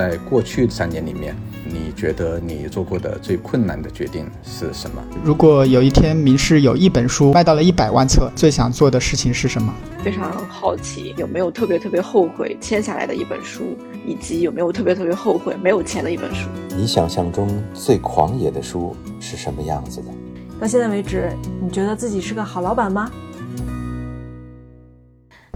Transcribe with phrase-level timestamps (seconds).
[0.00, 5.02] 在过去三年里面，你觉得你做过的最困难的决定是什么？
[5.22, 9.70] 如果有一天明世有一本书卖到了一百万册，最想做的事情是什么？
[10.02, 13.76] 非常好奇有没有特别特别后悔签下来的一本书，
[14.06, 16.48] 以及有没有特别特别后悔没有签的一本书。
[16.74, 20.06] 你想象中最狂野的书是什么样子的？
[20.58, 21.28] 到现在为止，
[21.62, 23.10] 你觉得自己是个好老板吗？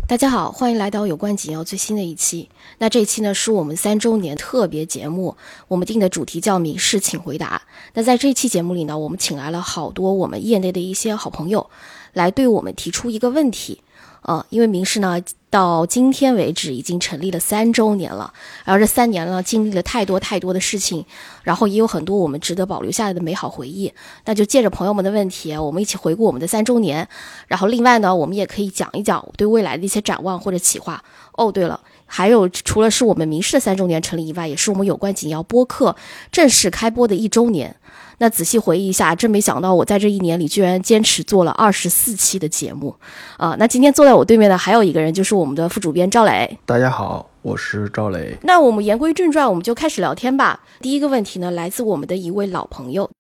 [0.07, 2.50] 大家好，欢迎来到有关紧要最新的一期。
[2.77, 5.34] 那这一期呢，是我们三周年特别节目，
[5.66, 7.62] 我们定的主题叫“民事请回答”。
[7.95, 11.71] 那在这期节目里呢，我们请来了好多我们业内的一些好朋友，
[12.12, 13.81] 来对我们提出一个问题。
[14.24, 15.22] 呃，因为民事呢。
[15.54, 18.34] 到今天为止，已经成立了三周年了。
[18.64, 21.06] 然后这三年呢，经历了太多太多的事情，
[21.44, 23.92] 然后也有很多我们值得保留下来的美好回忆。
[24.24, 27.08] 那就借着朋友们的问题，我们一起回顾我们的三周年。
[27.46, 31.00] 然后另外呢，我们也可以讲一讲对未来的一些展望或者企划。
[31.34, 35.94] 哦，对了，还有除了是我们民事的三周年成立以外，也是我们有关紧要播客
[36.33, 37.77] 正式开播的一周年。
[38.19, 42.95] 那仔细回忆一下，真没想到我在这一年里居然坚持做了二十四期的节目，
[43.37, 43.56] 啊！
[43.59, 46.59] 那今天坐在我对面的还有一个人，就是我们的副主编赵磊。
[46.65, 48.37] 大家好，我是赵磊。
[48.43, 50.61] 那我们言归正传，我们就开始聊天吧。
[50.81, 53.11] 第一个问题呢，来自我们的一位老朋友。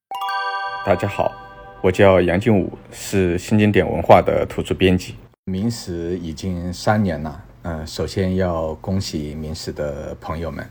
[0.86, 1.32] 大家好，
[1.82, 5.16] 我叫杨静武，是新经典文化的图书编辑。
[5.46, 10.66] 明史已经三年了，嗯，首先要恭喜明史的朋友们。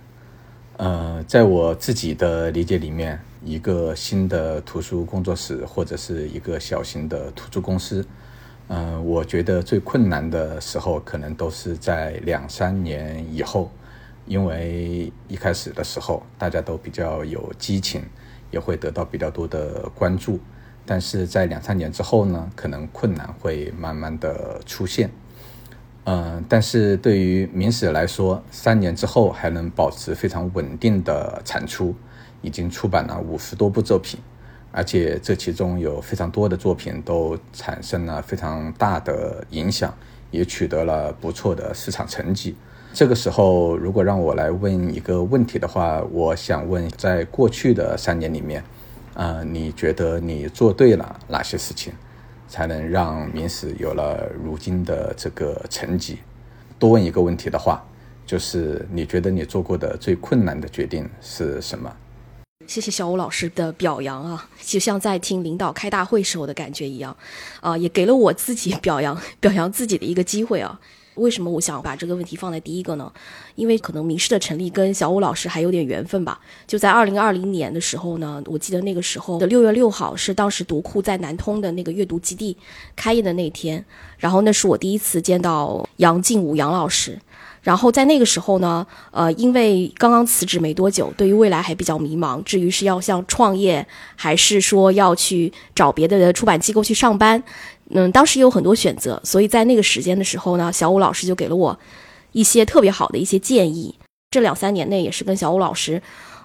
[0.78, 3.20] 呃，在我自己的理解里面。
[3.46, 8.06] 一个新的图书工作室或者是一个小型的图书公司，
[8.70, 13.70] 嗯，我觉得最困难的时候可能都是在两三年以后，
[14.26, 18.02] 因为一开始的时候大家都比较有激情，
[18.50, 20.40] 也会得到比较多的关注，
[20.86, 25.10] 但是在两三年之后呢，可能困难会慢慢的出现，
[26.06, 31.94] 嗯，但是对于明史来说，三年之后还能保持非常稳定的产出。
[32.44, 34.20] 已经出版了五十多部作品，
[34.72, 39.92] 而且这其中有非常多的作品都产生了非常大的影响，
[40.30, 42.56] 也取得了不错的市场成绩。
[42.94, 48.64] 这个时候，如果让我来问一个问题的话，我想问，在过去的三年里面，
[49.16, 51.92] 啊，你觉得你做对了哪些事情，
[52.48, 56.20] 才能让明史有了如今的这个成绩？
[56.78, 57.84] 多问一个问题的话，
[58.28, 61.92] 就是你觉得你做过的最困难的决定是什么？
[62.66, 67.16] 谢谢小武老师的表扬啊，就像在听领导开大会时候的感觉一样，
[67.62, 70.80] 啊，也给了我自己表扬 表扬自己的一个机会啊。
[71.16, 73.12] 为什么我想把这个问题放在第一个呢？
[73.54, 76.40] 因为可能名师的成立跟小武老师还有点缘分吧。
[76.66, 82.58] 就在二零二零年的时候呢，我记得那个时候的六月六号是当时读库在南通的那个阅读基地
[82.96, 83.86] 开业的那天，
[84.18, 87.20] 然后那是我第一次见到杨静武杨老师。
[87.64, 92.44] 然后在那个时候呢，呃，因为刚刚辞职没多久，对于未来还比较迷茫。
[92.44, 97.42] 至于是要像创业，还是说要去找别的出版机构去上班，
[97.90, 99.20] 嗯，当时有很多选择。
[99.24, 101.80] 所以在那个时间的时候呢，小武老师就给了我
[102.34, 103.96] 一些特别好的一些建议。
[104.30, 106.02] 这两三年内也是跟小武老师。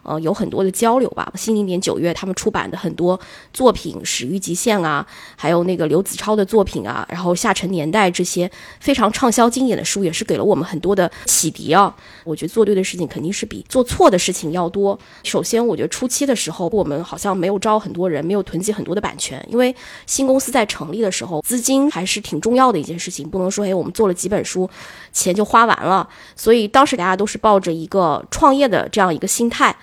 [0.08, 1.30] 呃，有很多的交流吧。
[1.34, 3.20] 新经典九月他们出版的很多
[3.52, 11.94] 作品，《始于极限》啊，还有那个刘子超的作品啊，然后《下沉年代》这些非常畅销经典的书，也是给了我们很多的启迪啊。
[12.24, 14.98] 我觉得做对的事情肯定是比做错的事情要多。
[15.24, 19.74] 首先，我觉得初期的时候，我们好像没有招很多人，没有囤积很多的版权，因为
[20.06, 24.68] 新公司在成立的时候，资金还是挺重要的一件事情，不能说哎，我们做了几本书，
[25.12, 26.08] 钱就花完了。
[26.34, 29.76] 所以当时大家都是抱着一个创业的这样一个心态。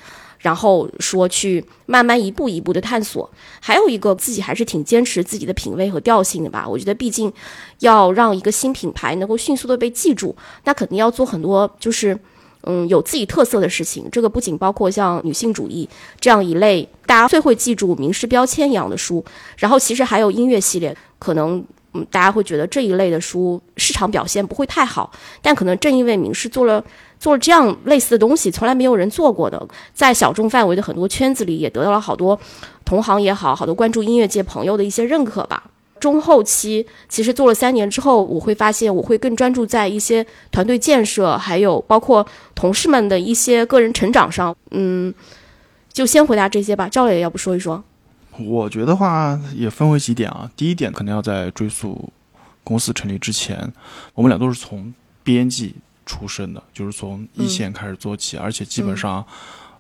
[0.46, 3.28] 然后说去慢慢一步一步的探索，
[3.60, 6.68] 还有一个自己还是挺坚持自己的品味和调性的吧。
[6.70, 7.34] 我觉得毕竟
[7.80, 10.36] 要让一个新品牌能够迅速的被记住，
[10.66, 12.16] 那肯定要做很多就是
[12.62, 14.08] 嗯有自己特色的事情。
[14.12, 15.90] 这个不仅包括像女性主义
[16.20, 19.26] 这样一类大家最会记住名师标签一样的书，
[19.58, 25.12] 然后其实还有音乐系列，可能嗯大家会觉得这一类的书市场表现不会太好，
[25.42, 26.84] 但可能正因为名师做了。
[27.18, 32.38] 做了这样类似的东西，从来没有人做过的，在小众范围的很多圈子里，也得到了好多
[32.84, 35.64] 同行也好，好多关注音乐界朋友的一些认可吧。
[35.98, 44.54] 中后期其实做了三年之后，我会发现我会更专注在一些团队建设，还有包括同事们的一些个人成长上。
[44.72, 45.12] 嗯，
[45.94, 46.90] 就先回答这些吧。
[46.90, 47.82] 赵磊，要不说一说？
[48.40, 50.50] 我觉得话也分为几点啊。
[50.56, 52.12] 第一点，可能要在追溯
[52.64, 53.72] 公司成立之前，
[54.14, 54.94] 我们俩都是从
[55.24, 55.76] 编辑。
[56.08, 59.26] 出身的，就是从一线开始做起，而且基本上，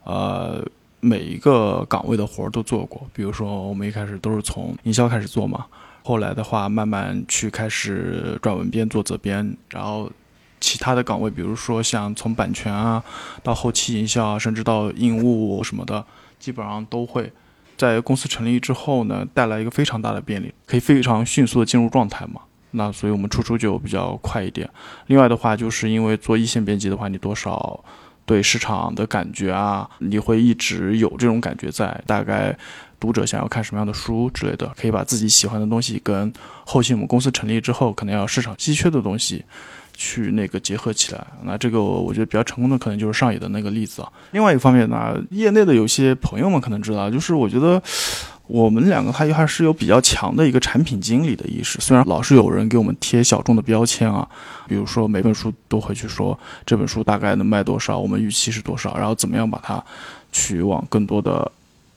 [0.05, 0.59] 呃，
[0.99, 3.07] 每一个岗位的活儿都做过。
[3.13, 5.67] 比如说，我们一开始都是从营销开始做嘛，
[6.03, 10.11] 后来的话，慢慢去开始转文编、做责编，然后
[10.59, 13.03] 其他的岗位，比如说像从版权啊
[13.43, 16.03] 到后期营销啊，甚至到印务什么的，
[16.39, 17.31] 基本上都会。
[17.77, 22.41] 在公司成立之后呢，带来一个非常大的便利，可以非常迅速的进入状态嘛。
[22.71, 24.69] 那所以我们出书就比较快一点。
[25.07, 27.83] 另外的话，就是因为做一线编辑的话，你多少
[28.25, 32.01] 对市场的感觉啊，你会一直有这种感觉在。
[32.05, 32.57] 大概
[32.99, 36.33] 读者想要看什么样的书之类的，可以把自己喜欢的东西跟
[36.65, 39.45] 后期我们公司成立之后可能要市场稀缺的东西。
[39.95, 44.11] 去那个结合起来，那这个我觉得比较成功的可能就是上野的那个例子啊。
[44.31, 47.81] 另外一方面呢，业内的有些朋友们可能知道，就是我觉得
[48.47, 51.79] 我们两个他还是有比较强的一个产品经理的意识。
[51.79, 54.27] 虽然老是有人给我们贴小众的标签啊，
[54.67, 59.83] 比如说每本书都会去说这本书大概能卖多少，我们预期是多少，然后怎么样把它
[60.31, 61.51] 去往更多的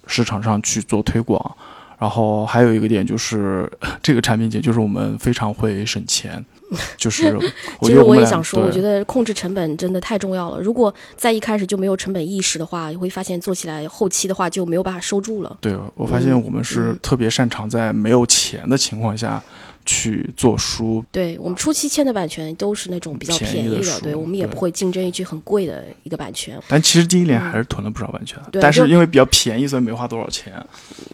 [0.07, 1.57] 市场上去做推广。
[1.99, 3.71] 然后还有一个点就是
[4.03, 6.45] 这个产品经就是我们非常会省钱。
[6.99, 7.35] 就是，
[7.81, 10.61] 其实我也想说，我觉得控制成本真的太重要了。
[10.61, 15.57] 如果在一开始就没有成本意识的话，你会发现做起来后期的话就没有办法收住了。
[15.63, 19.43] 对，我发现我们是特别擅长在没有钱的情况下。
[19.89, 26.61] 去做书，对我们初期签的版权都是那种比较便宜的，对我们也不会竞争一句很贵的一个版权。
[26.69, 30.53] 但其实第一年还是囤了不少版权，但是因为比较便宜，所以没花多少钱。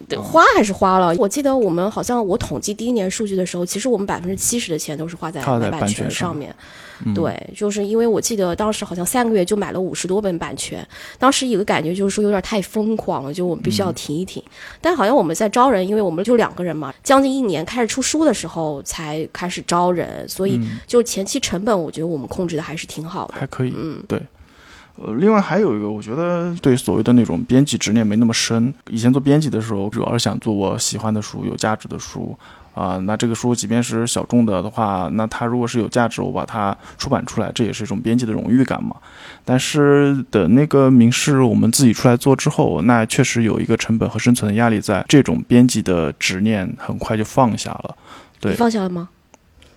[0.08, 1.14] 对，花还是花了。
[1.16, 5.40] 我记得我们好像我统计第一年数据的时候，其实我们百分之七十的钱都是花在
[5.70, 6.52] 版权上面。
[7.14, 10.87] 对，就是因为我记得当时好像三个月就买了五十多本版权，
[11.19, 14.43] 当时有个感觉就是说有点太疯狂了，就我们必须要停一停。
[14.81, 23.75] 但好像我们在招人，因为我们就两个人嘛，将近一年开始出书的时候才开始招人，所以就前期成本我觉得我们控制的还是挺好的，还可以。
[23.76, 24.20] 嗯，对。
[24.96, 28.73] 呃，另外还有一个，我觉得对所谓的那种编辑执念没那么深。
[28.91, 32.38] 以前做编辑的时候，主要是想做我喜欢的书，有价值的书。
[32.74, 38.96] 啊，那这个书即便是小众的的话，那它如果是有价值，我把它出版出来，这也是一种编辑的荣誉感嘛。
[39.44, 47.96] 但是等那个名师我们自己出来做之后，那确实有一个成本和生存的压力在，这种编辑的执念很快就放下了。
[48.40, 49.08] 对，放下了吗？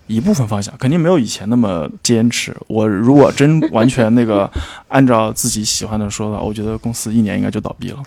[0.07, 2.56] 一部分方向肯定没有以前那么坚持。
[2.68, 4.50] 我如果真完全那个
[4.88, 8.01] 按照自己喜欢的说的，我觉得公司一年应该就倒闭了。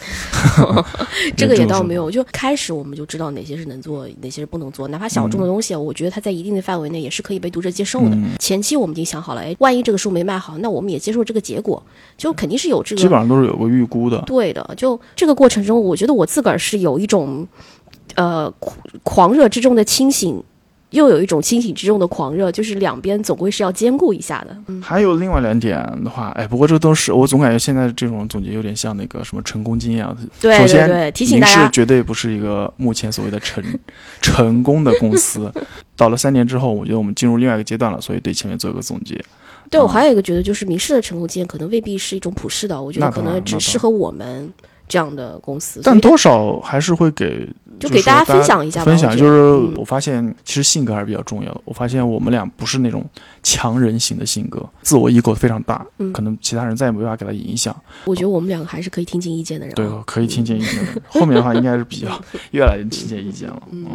[1.37, 4.89] 这个也倒没有，就开始我们就知道哪些是能做，哪些是不能做。
[4.89, 8.17] 哪怕小众的东西，我觉得它在一定的范围内也是可以被读者接受的。
[8.39, 11.83] 前期我们已经想好了，哎，万一这个书没卖好，那我们也接受这个结果，
[12.17, 13.03] 就肯定是有这个。
[13.03, 14.23] 基本上都是有个预估的。
[14.23, 17.47] 对的，就这个过程中，我觉得我自个儿是有一种，
[18.15, 18.53] 呃，
[19.03, 20.43] 狂热之中的清醒。
[20.91, 24.57] 又有一种清醒之中的狂热，就是两边总归是要兼顾一下的。
[24.67, 30.07] 嗯，还有另外两点的话，哎，不过这都是我总感觉现在这种总结有点像那个什么成功经验。
[30.41, 33.63] 对对对，提醒大家，绝对不是一个目前所谓的成
[34.21, 35.53] 成功的公司。
[35.97, 39.23] 到了三年之后，我觉得我们进入另外一个阶段了，所以对前面做一个总结。
[39.71, 44.53] 对我还有一个觉得，就是明世的成功经验可能未必是一种普世的，我觉得可能只适合我们
[44.89, 45.81] 这样的公司。
[45.85, 47.49] 但多少还是会给。
[47.81, 51.61] 就给大家分享一下吧，分享就是我发现其实性格还是比较重要的。
[51.65, 53.05] 我发现我们俩不是那种
[53.43, 57.75] 强人型的性格，自我 ego 非常大，可能其他人再也没办法给他影响。
[58.05, 59.75] 我觉得我们两个还是可以听进意见的人。
[59.75, 61.03] 对，可以听进意见的。
[61.09, 62.09] 后面的话应该是比较
[62.51, 63.63] 越来越听见意见了。
[63.73, 63.87] 嗯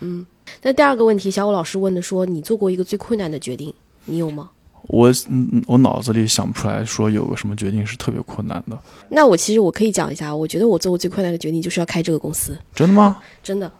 [0.00, 0.26] 嗯。
[0.62, 3.72] 那第二个问题，小武老师问的说，你做过一个最困难的决定，
[4.06, 4.50] 你有吗？
[4.88, 8.76] 我嗯，我脑子里想不出来说有个什么决定是特别困难的。
[9.10, 12.58] 那我其实我可以讲一下，我觉得我做过最困难的决定就是要开这个公司。
[12.74, 13.18] 真的吗？
[13.42, 13.70] 真的。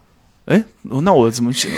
[0.45, 1.69] 哎，那我怎么去？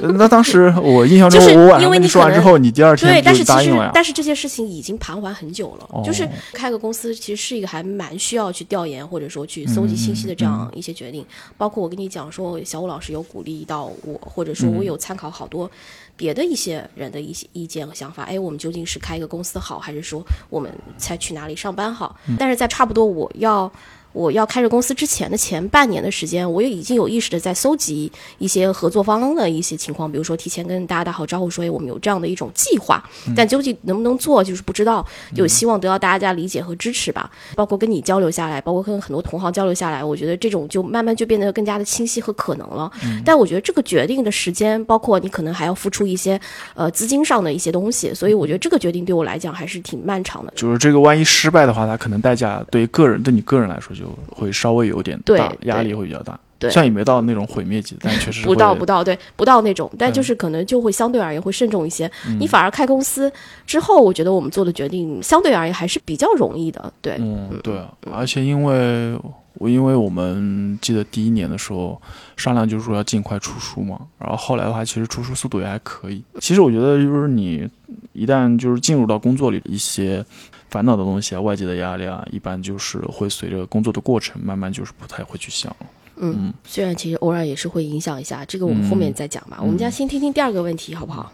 [0.00, 3.90] 那当时我印象中，我晚上跟你说完之后，你第二天对，但是其实。
[3.92, 6.02] 但是这件事情已经盘桓很久了。
[6.04, 11.26] 就是开个公司，其实是一个还蛮需要去调研或者说去搜集信息的这样一些决定。
[11.58, 15.68] 包括我跟你讲说，小武老师有鼓励到我，或者说我有参考好多
[16.16, 18.24] 别的一些人的一些意见和想法。
[18.24, 22.16] 哎，我们究竟是开一个公司好，还是说我们才去哪里上班好？
[22.38, 23.72] 但是在差不多我要。
[24.14, 33.02] 我要开着公司之前的前半年的时间，我也已经有意识的在搜集一些合作方的一些情况，比如说提前跟大家打好招呼，说我们有这样的一种计划，
[33.36, 35.04] 但究竟能不能做，就是不知道。
[35.34, 37.28] 就希望得到大家理解和支持吧。
[37.56, 42.88] 包括跟你交流下来，包括跟很多同行交流下来，我觉得这种就慢慢就变得更加的清晰和可能了。
[43.24, 46.40] 但我觉得这个决定的时间，包括你可能还要付出一些
[46.74, 50.52] 呃资金上的一些东西，所以我觉得这个决定对我来讲还是挺漫长的。
[50.54, 54.03] 就是这个万一失败的话，它可能代价对个人对你个人来说就。
[54.04, 56.38] 就会稍微有点大，压力会比较大。
[56.56, 62.10] 对虽然也没到那种毁灭级， 但确实不到不到对不到那种，但嗯就是可能就会相对而言会慎重一些。
[62.38, 63.30] 你反而开公司
[63.66, 66.92] 之后，我觉得我们做的决定相对而言还是比较容易的。
[67.02, 67.80] 对，嗯，对，
[68.12, 69.18] 而且因为
[69.54, 72.00] 我因为我们记得第一年的时候
[72.36, 76.22] 商量就是说要尽快出书嘛，然后后来的话其实出书速度也还可以。
[76.40, 77.68] 其实我觉得就是你
[78.14, 80.24] 一旦就是进入到工作里一些
[80.70, 85.86] 烦恼的东西啊、外界的压力啊，一般就是会随着工作的过程慢慢就是不太会去想了。
[86.16, 89.58] 嗯，虽然其实偶尔也是会影响一下，这个我们后面再讲吧。
[89.60, 91.32] 我们家先听听第二个问题，好不好？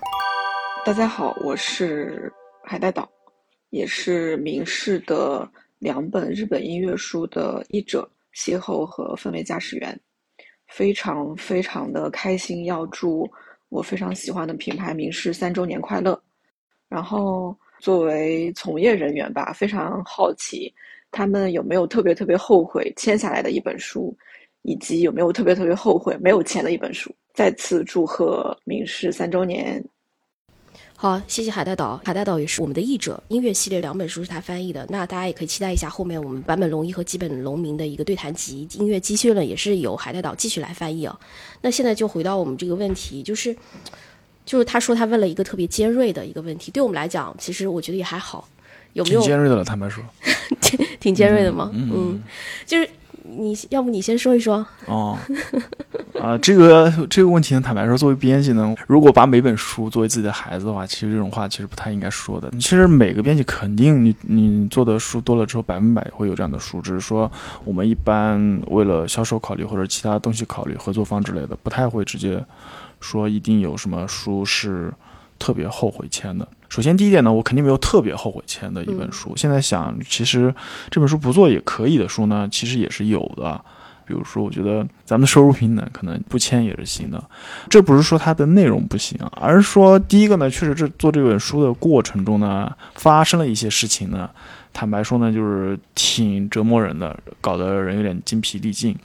[0.87, 2.33] 大家好，我是
[2.65, 3.07] 海带岛，
[3.69, 5.47] 也是明世的
[5.81, 10.01] 两本日本音乐书的译者、邂逅和氛围驾驶员，
[10.69, 13.31] 非常非常的开心，要祝
[13.69, 16.19] 我非常喜欢的品牌明世三周年快乐。
[16.91, 20.71] 然后作为从业人员吧，非常好奇
[21.11, 24.15] 他们有没有特别特别后悔签下来的一本书，
[24.63, 27.11] 以及有没有特别特别后悔没有签的一本书。
[27.33, 29.83] 再次祝贺明世三周年！
[30.95, 31.99] 好，谢谢海带岛。
[32.05, 34.85] 海带岛也是我们的译者，音乐系列两本书是他翻译的。
[34.91, 41.19] 那大家也可以期待一下后面我们坂本龙一和基本龙明的一个对谈集《音乐积蓄论》，也是由海带岛继续来翻译啊。
[41.63, 43.57] 那现在就回到我们这个问题，就是
[44.51, 48.49] 就是他说他问了一个特别尖锐的一个问题，对我们来讲，其实我觉得也还好，
[48.95, 50.03] 有没有挺尖锐的了，坦白说。
[50.99, 51.71] 挺尖锐的吗？
[51.73, 52.21] 嗯，
[52.67, 52.91] 就是
[53.23, 54.67] 你要不你先说一说。
[54.87, 55.17] 哦，
[56.21, 62.51] 啊，这个这个问题呢，坦白说，作为编辑呢，如果把每本书作为自己的孩子的话，其实这种话其实不太应该说的。
[62.59, 67.31] 其实每个编辑肯定你你做的书多了之后，百分百会有这样的书，只是说
[67.65, 72.45] 我们一般为了销售考虑或者其他东西考虑，合作方之类的，不太会直接
[73.01, 74.93] 说一定有什么书是
[75.39, 76.47] 特别后悔签的。
[76.69, 79.33] 首先第一点呢，我肯定没有特别后悔签的一本书。
[79.37, 80.55] 现在想，其实
[80.91, 83.61] 这本书不做也可以的书呢，其实也是有的。
[84.07, 87.23] 比如说，我觉得咱们的收入平等可能不签也是行的。
[87.69, 94.29] 这不是说它的内容不行，而是说第一个呢，确实这做这本书的过程中呢，发生了一些事情呢，
[94.73, 98.97] 坦白说呢，就是挺折磨人的，搞得人有点精疲力尽。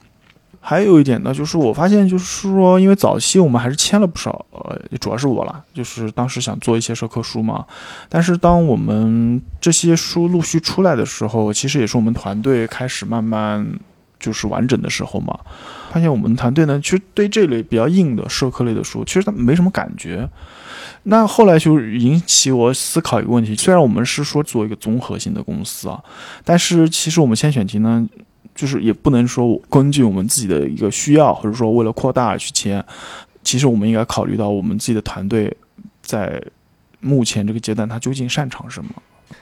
[0.67, 7.63] 还有一点呢，就是我发现，就是说，因为早期我们还是签了不少，呃，主要是我啦，就是当时想做一些社科书嘛。
[8.09, 13.63] 但是当我们这些书陆续出来的时候，其实也是我们团队开始慢慢
[14.19, 15.37] 就是完整的时候嘛。
[15.91, 20.27] 发现我们团队呢，其实对这类比较硬的社科类的书，其实他没什么感觉。
[21.03, 26.03] 那后来就引起我思考一个问题：虽然我们是说做一个综合性的公司啊，
[26.43, 28.09] 但是其实我们先选题呢。
[28.55, 32.83] 就是也不能说根据我们自己的一个需要，或者说为了扩大而去签。
[33.43, 35.55] 其实我们应该考虑到我们自己的团队
[36.01, 36.41] 在
[36.99, 38.89] 目前这个阶段，他究竟擅长什么。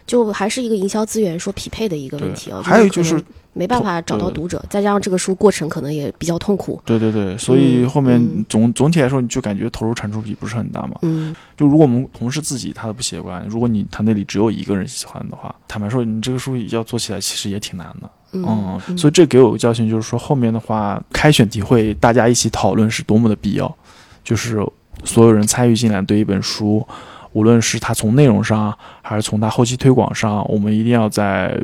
[0.05, 2.62] 就还是一个营销资源说匹配的一个问题啊。
[2.62, 3.22] 还有就是
[3.53, 6.82] 没办法找到读者，再加上这个书过程可能也比较痛苦。
[6.84, 10.98] 对对对，所以后面总、总体来说，你就感觉投入产出比不是很大嘛。
[11.03, 18.10] 嗯，就如果我们同事自己他都不喜欢，如果你团队里只有一个人喜欢的话，坦白说，你这个书要做起来其实也挺难的。
[18.34, 23.78] 嗯，嗯，所以这给我个教训，就是说后面的话，开选题会大家一起讨论是多么的必要，
[24.24, 24.58] 就是
[25.04, 26.86] 所有人参与进来对一本书，
[27.32, 31.58] 无论是它从内容上，还是从它后期推广上，我们一定要在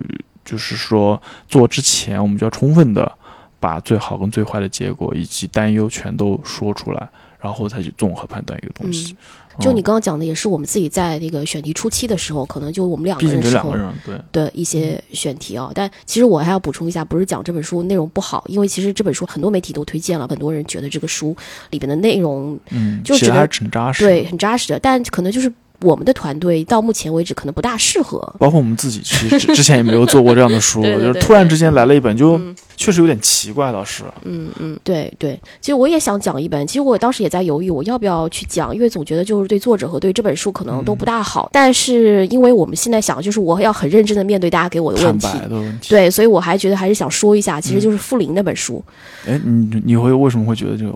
[0.46, 3.12] 就是说做之前，我们就要充分的
[3.60, 7.10] 把最好跟最坏的结果以及担忧全都说出来，
[7.40, 9.14] 然后再去综合判断一个东西。
[9.14, 9.18] 嗯
[9.60, 13.74] 就你刚刚讲的，也是我们自己在那个选题初期的时候，可能就我们两个人时候
[14.06, 15.72] 对的一些选题啊。
[15.74, 21.36] 但其实我还要补充一下，不是讲这本书内容不好，因为其实这本书很多媒体都推荐了，很多人觉得这个书
[21.72, 24.80] 里边的内容，嗯，就觉得还是很扎实，对，很扎实的。
[24.80, 32.40] 但可能就是我们的团队到目前为止可能不大适合，包括我们自己其实 之前也没有做过这样的书， 对对对就是突然之间来了一本，就
[32.76, 34.04] 确实有点奇怪，倒是。
[34.24, 41.50] 嗯嗯，对对，其实我也想讲一本，其实我当时也在犹豫我要不要去讲，因为总觉得就是对作者和对这本书可能都不大好。
[41.54, 48.84] 但是因为我们现在想，就是我要很认真的面对大家给我的问题，的问题对，所以我还觉得还是想说一下，其实就是傅林那本书。
[49.26, 50.94] 哎、嗯，你你会为什么会觉得这个？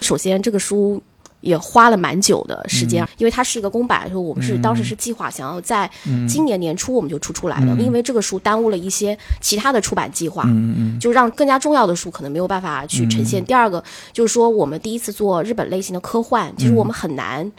[0.00, 1.00] 首先，这个书。
[1.44, 5.88] 也花了蛮久的时间，嗯、因为它是一个公版，就我们是、嗯、当时是计划想要在
[6.26, 13.44] 今年年初我们就出出来的，嗯、因为这个书耽误了一些其他的出版计划，嗯、就让更加重要的书可能没有办法去呈现。
[13.44, 13.82] 第二个
[14.12, 17.52] 就是说，我们第一次做日本类型的科幻，其实我们很难。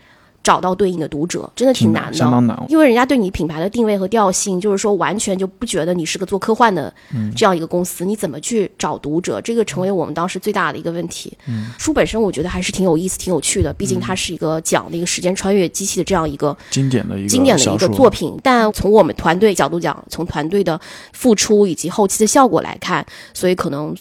[0.46, 2.56] 找到对应的读者真的挺难的，相当难。
[2.70, 6.94] 因为人家对你品牌的定位和调性，就是说完全就不觉得你是个做科幻的
[7.36, 9.42] 这样一个公司，嗯、你怎么去找读者？
[9.42, 11.36] 这个成为我们当时最大的一个问题。
[11.48, 18.38] 嗯、书本身我觉得还是挺有意思、挺有趣的，毕竟它是一个讲的一个时间穿越机器的这样一个经典的一个经典的一个作品。
[18.44, 20.80] 但从我们团队角度讲，从团队的
[21.12, 23.96] 付出以及后期的效果来看，所以可能。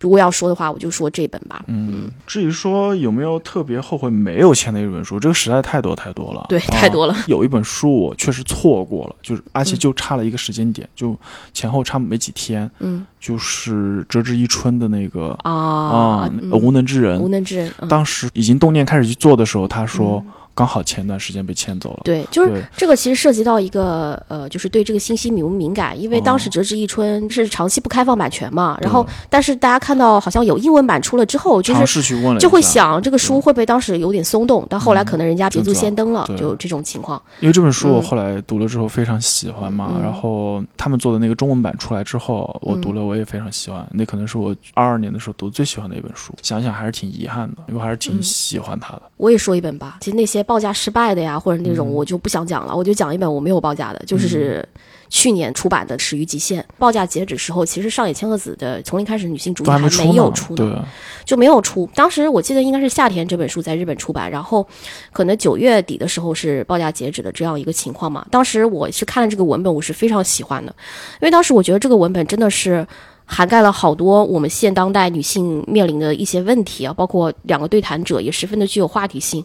[0.00, 1.62] 如果要说的话，我就说这本吧。
[1.68, 6.46] 嗯，至于说有没有特别后悔没有签的一本书，这个实在太多太多了。
[6.48, 7.14] 对，太多了。
[7.26, 11.14] 有一本书我确实错过了，就是而且就差了一个时间点，就
[11.52, 12.70] 前后差没几天。
[12.78, 17.20] 嗯，就是折枝一春的那个啊啊，无能之人。
[17.20, 20.24] 无能之人，当时已经动念开始去做的时候，他说。
[20.54, 22.00] 刚好前段时间被牵走了。
[22.04, 25.98] 对，就是这个，其实涉及到一个呃，就是对这个信息敏不敏感？
[25.98, 32.02] 因为当时《折纸一春》是长期不开放版权嘛，然后但是大家看到好像有英文版出了之后，就是
[32.38, 34.66] 就会想这个书会不会当时有点松动？
[34.68, 37.20] 但后来可能人家捷足先登了，就这种情况。
[37.40, 43.86] 因为这本书我后来读了之后非常喜欢嘛，然后他们做的那个中文版出来之后，我读了我也非常喜欢。
[43.92, 46.34] 那可能是我二二年的时候读最喜欢的一本书。
[46.42, 49.02] 想想还是挺遗憾的，因为还是挺喜欢它的。
[49.16, 50.39] 我也说一本吧，其实那些。
[50.42, 54.66] 报价失败的呀，或者那种我就不想讲了，我就讲一本我没有报价的，就是
[55.08, 56.62] 去年出版的《始于极限》。
[56.78, 60.84] 报价截止时候，其实上野千鹤子的《从零开始女性主义》还没有出呢，
[61.24, 61.88] 就没有出。
[61.94, 64.66] 当时我记得应该是夏天这本书在日本出版，然后
[65.12, 68.26] 可能九月底的时候是报价截止的这样一个情况嘛。
[68.30, 70.74] 当时我是看了这个文本，我是非常喜欢的，
[71.20, 72.86] 因为当时我觉得这个文本真的是。
[73.32, 79.42] 涵盖了好多我们现当代女性面临的一些问题啊，包括两个对谈者也十分的具有话题性。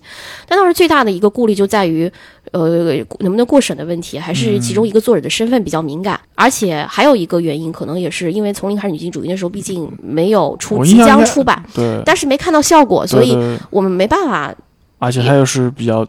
[0.48, 2.12] 但当时最大的一个顾虑就在于，
[2.52, 6.20] 呃，能不能过审的问题，还是其中一个作者的身份比较敏感。
[6.34, 13.38] 而且还有一个原因，可能也是因为从零开始女性主义那时候，毕竟没有出，即将出版，对，但是没看到效果，所以
[13.70, 14.52] 我们没办法。
[14.98, 16.04] 而且它又是比较。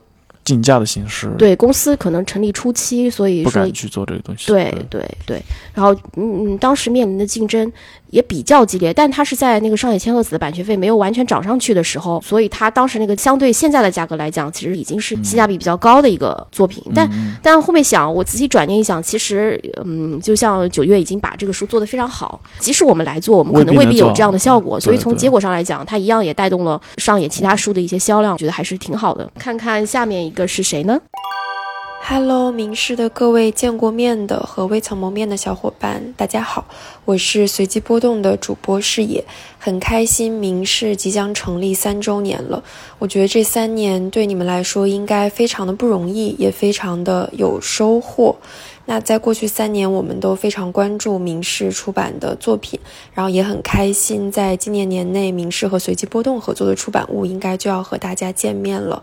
[0.47, 4.47] 竞价的形式，对公司可能成立初期，所以不敢去做这个东西。
[4.47, 5.43] 对对对，
[5.75, 7.71] 然后嗯嗯，当时面临的竞争。
[8.11, 16.83] 也比较激烈，但它是在那个上野千鹤子的版权费没有完全涨上去的时候，所以它当时那个相对现在的价格来讲，其实已经是性价比比较高的一个作品。
[16.95, 17.11] 但
[17.43, 24.79] 但后面想，我仔细转念一想，其实嗯，就像九月已经把这个书做得非常好，即使我们来做，我们可能未必有这样的效果。
[24.79, 29.31] 所以从结果上来讲，它一样也带动了上野其他书的一些销量，觉得还是挺好的。
[29.39, 30.99] 看看下面一个是谁呢
[32.09, 36.65] ？Hello，明视的各位见过面的和未曾谋面的小伙伴，大家好，
[37.05, 39.25] 我是随机波动的主播视野，
[39.59, 42.63] 很开心明视即将成立三周年了。
[43.01, 48.37] 我觉得这三年对你们来说应该非常的不容易，也非常的有收获。
[48.85, 52.79] 那在过去三年，我们都非常关注明视出版的作品，
[53.15, 59.03] 然后也很开心，在今年年内，明视和随机波动合作的出版物应该就要和大家见面了。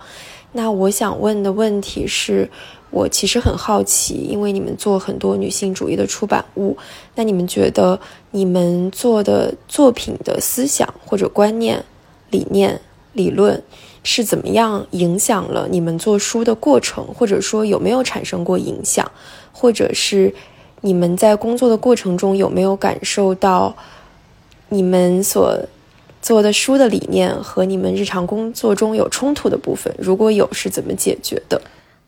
[0.54, 2.50] 那我想问的问题是。
[2.96, 6.78] 我其实很好奇，因为你们做很多女性主义的出版物，
[7.16, 11.84] 那你们觉得你们做的作品的思想或者观念、
[12.30, 12.80] 理念、
[13.14, 13.60] 理论
[14.04, 19.12] 是怎么样影响了你们做书的过程，或者说有没有产生过影响，
[19.52, 20.32] 或者是
[20.82, 23.76] 你们在工作的过程中有没有感受到
[24.70, 25.60] 你们所
[26.24, 29.94] 做的书的理念和你们日常工作中有冲突的部分？
[30.00, 31.62] 如果有，是怎么解决的？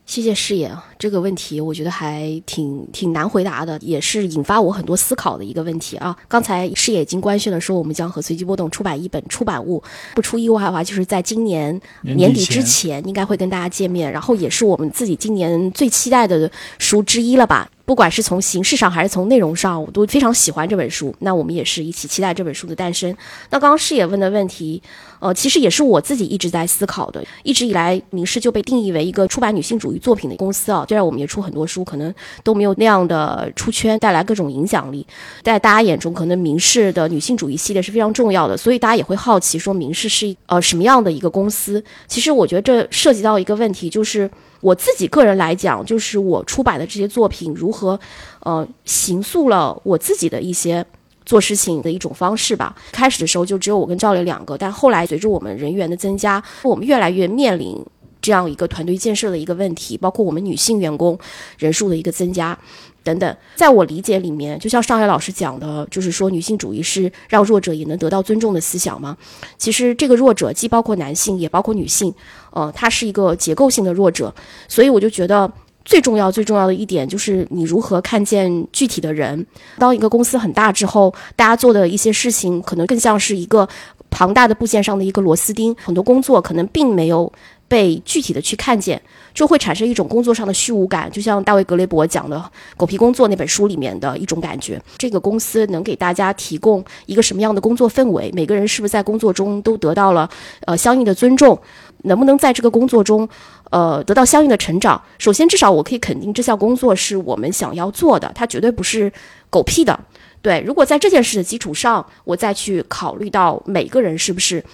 [0.06, 6.16] 谢谢师爷啊，这个问题我觉得还挺挺难回答的，也是引发我很多思考的一个问题啊。
[6.28, 9.82] 刚才师爷已经官宣了，说我们将和随机波动出版一本出版物，
[10.14, 17.68] 不出意外的话，就是在今年年底之前应该会跟大家见面，然后也是我们自己今年最期待的书之一了吧。
[17.86, 21.14] 不管是从形式上还是从内容上，我都非常喜欢这本书。
[21.20, 23.16] 那我们也是一起期待这本书的诞生。
[23.50, 24.82] 那刚刚视野问的问题，
[25.20, 27.24] 呃，其实也是我自己一直在思考的。
[27.44, 30.84] 一直以来，明世就被定义为一个出版女性主义作品的公司啊。
[30.88, 35.06] 虽然我们也出很多书，可能都没有那样的出圈，带来各种影响力。
[35.44, 41.80] 在大家眼中，可能明世的女性主义系列是非常重要的，所以大家也会好奇说，明世是呃什么样的一个公司？
[42.08, 44.28] 其实我觉得这涉及到一个问题，就是。
[44.60, 47.98] 我自己个人来讲，就是我出版的这些作品如何，
[48.40, 50.84] 呃，形塑了我自己的一些
[51.24, 52.74] 做事情的一种方式吧。
[52.92, 57.76] 开始的时候就只有我跟赵磊两个，但后来随着我们人员的增加，我们越来越面临
[58.20, 61.18] 这样一个团队建设的一个问题，包括我们女性员工
[61.58, 62.58] 人数的一个增加。
[63.06, 69.16] 等等，在我理解里面，就像上海老师讲的，就是说女性主义是让弱者也能得到尊重的思想吗？
[69.56, 72.12] 其实这个弱者既包括男性，也包括女性，
[72.50, 74.34] 呃，它是一个结构性的弱者。
[74.66, 75.48] 所以我就觉得
[75.84, 79.46] 最重要、最重要的一点就是你如何看见具体的人。
[79.78, 83.68] 当一个公司很大之后，大家做的一些事情可能更像是一个
[84.10, 87.32] 庞大的部件上的一个螺丝钉，很多工作可能并没有
[87.68, 89.00] 被具体的去看见。
[89.34, 92.38] 就会产生一种工作上的虚无感，就像大卫格雷伯讲的
[92.74, 94.80] 《狗皮工作》那本书里面的一种感觉。
[94.96, 98.32] 这个公司能给大家提供一个什么样的工作氛围？
[98.32, 100.26] 每个人是不是在工作中都得到了
[100.64, 101.60] 呃相应的尊重？
[102.04, 103.28] 能不能在这个工作中
[103.68, 104.98] 呃得到相应的成长？
[105.18, 109.12] 首先，至少我可以肯定这项工作是我们想要做的，它绝对不是
[109.50, 110.00] 狗屁的。
[110.40, 114.64] 对，如果在这件事的基础上，我再去考虑到每个人是不是。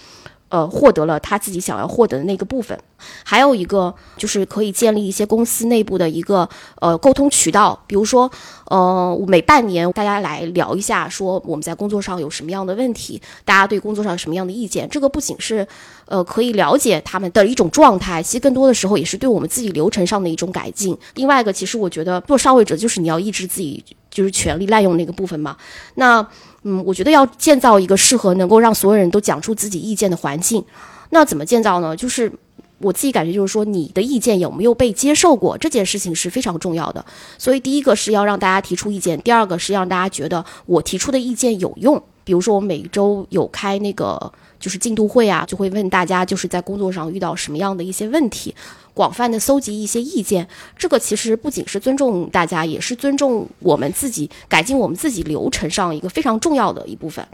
[0.53, 2.79] 呃，获得了他自己想要获得的那个部分，
[3.25, 6.47] 还有一个就是可以建立一些公司内部的一个
[6.79, 8.31] 呃沟通渠道，比如说，
[8.67, 15.67] 呃，每半年大家来聊一下，说我们在工作上有什么样的问题，大家对工作上有什么样的意见，这个不仅是
[16.05, 20.95] 呃可以了解他们的一种状态，其实更多的时候也是对我们自己流程上的一种改进。
[21.15, 25.57] 另外一个，其实我觉得做上位者就是你要抑制自己就是权力滥用那个部分嘛，
[25.95, 26.29] 那。
[26.65, 30.65] 嗯，我觉得要建造一个适合能够让所有人都讲出自己意见的环境，
[31.11, 31.97] 那怎么建造呢？
[31.97, 32.31] 就是
[32.79, 37.05] 我自己感觉，就是说你的意见有没有被接受过，这件事情是非常重要的。
[37.39, 42.03] 所以第一个是要让大家提出意见，第二个是让大家觉得我提出的意见有用。
[42.25, 48.55] 比如说我每周有开那个就是进度会啊，就会问大家就是在工作上遇到什么样的一些问题。
[48.95, 50.47] 广泛的搜集一些意见，
[50.79, 57.27] 这个其实不仅是尊重大家，也是尊重我们自己，改进我们自己流程上一个非常重要的一部分。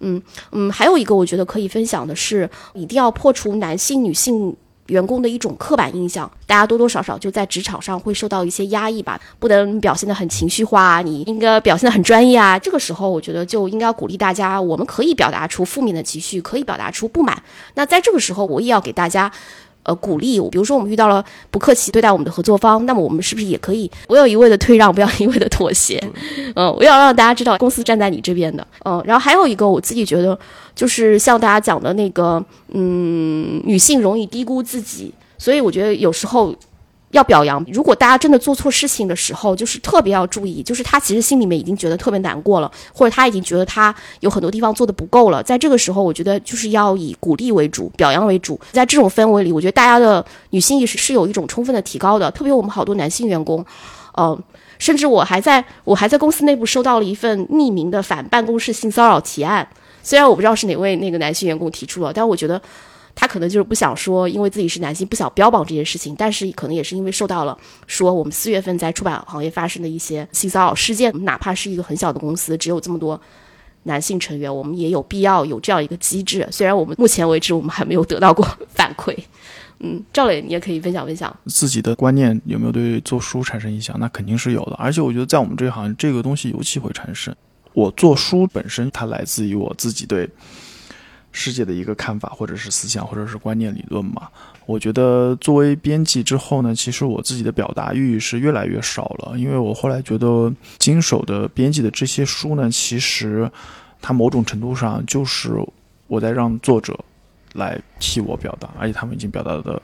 [0.00, 4.56] 嗯嗯，还有一个我觉得可以分享的是，一定要破除男性、女性
[4.92, 6.30] 员工的一种刻板印象。
[6.46, 12.58] 大家多多少少就在职场上会受到一些压抑吧，不能表现得很情绪化，你应该表现得很专业啊。
[12.58, 17.42] 这个时候，我觉得就应该鼓励大家，我们可以表达出负面的情绪，可以表达出不满。
[17.74, 19.32] 那在这个时候，我也要给大家。
[19.84, 26.02] 呃，鼓励，比如说我们遇到了不客气对待我们的合作方，那么我们是不是也可以不要一味的退让，不要一味的妥协？
[26.54, 28.66] 嗯，我要让大家知道公司站在你这边的。
[28.84, 30.38] 嗯，然后还有一个我自己觉得，
[30.74, 36.54] 就是像大家讲的那个，嗯，女性容易低估自己，所以我觉得有时候。
[37.12, 45.42] 要表扬，如果大家真的做错事情的时候，就是特别要注意，就是他其实心里面已经觉得特别难过了，或者他已经觉得他有很多地方做的不够了。
[45.42, 48.58] 在这个时候，我觉得就是要以鼓励为主，表扬为主。
[48.72, 52.30] 在这种氛围里，我觉得大家的女性意识是有一种充分的提高的。
[52.30, 53.64] 特别我们好多男性员工，
[54.14, 54.38] 呃，
[54.78, 59.68] 甚至我还在我还在公司内部收到了一份匿名的反办公室性骚扰提案，
[60.02, 62.58] 虽然我不知道是哪位那个男性员工提出了，但我觉得。
[63.14, 66.14] 他可能就是不想说，因为自己是男性，不想标榜这件事情。
[66.16, 73.20] 但是可能也是因为受到了说我们四月份在出版行业发生的一些性骚扰事件，哪怕是一个很小的公司，只有这么多
[73.84, 76.46] 男性成员，我们也有必要有这样一个机制。
[76.50, 79.16] 虽然我们目前为止我们还没有得到过 反馈。
[79.84, 83.96] 嗯，赵磊，你也可以分享分享自己的观念有没有对做书产生影响？
[83.98, 84.74] 那肯定是有的。
[84.76, 87.34] 而且我觉得在我们这一行，这个东西尤其会产生。
[87.72, 90.28] 我做书本身，它来自于我自己对。
[91.32, 94.28] 世界的一个看法，或者是思想，或者是观念理论嘛？
[94.66, 103.50] 我觉得作为编辑之后呢，其实我自己的表达欲是越来越少了，因为我后来觉得经手的编辑的这些书呢，其实
[104.00, 105.54] 它某种程度上就是
[106.06, 106.96] 我在让作者
[107.54, 109.80] 来替我表达，而且他们已经表达的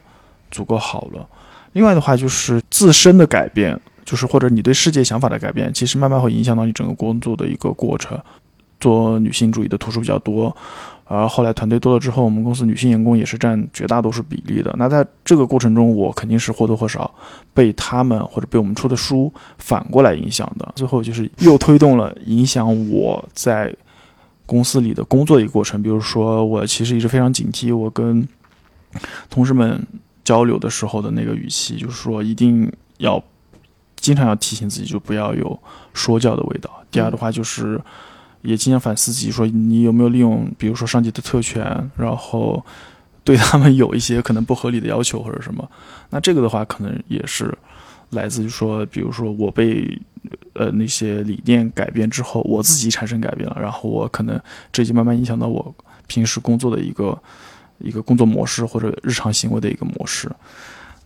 [0.51, 1.27] 足够好了。
[1.73, 8.19] 另外的话，就是自身的改变，就是或者你对世界想法的改变，其实慢慢会影响到你整个工作的一个过程。
[8.81, 10.57] 做女性主义的图书比较多。
[11.11, 14.75] 而后来团队多了之后，我们公司女性员工也是占绝大多数比例的。
[14.79, 17.11] 那在这个过程中，我肯定是或多或少
[17.55, 20.71] 被他们或者被我们出的书反过来影响的。
[20.77, 23.75] 最后就是又推动了影响我在
[24.45, 25.83] 公司里的工作一个过程。
[25.83, 28.29] 比如说，我其实一直非常警惕我跟
[29.31, 29.83] 同事们
[30.23, 33.25] 交流的时候的那个语气，就是说一定要
[33.97, 35.59] 经常要提醒自己，就不要有
[35.95, 36.71] 说教的味道。
[36.91, 37.81] 第二的话就是。
[38.43, 42.65] 也经常反思自己，说你有没有利用，比如说上级的特权，然后
[43.25, 45.69] 对他们有一些可能不合理的要求或者什么。
[46.11, 47.53] 那这个的话，可能也是
[48.11, 50.01] 来自于说，比如说我被
[50.55, 54.41] 呃那些理念改变之后，我自己产生改变了，然后我可能
[54.73, 55.75] 这就慢慢影响到我
[56.07, 57.21] 平时工作的一个
[57.79, 60.31] 一个工作模式或者日常行为的一个模式。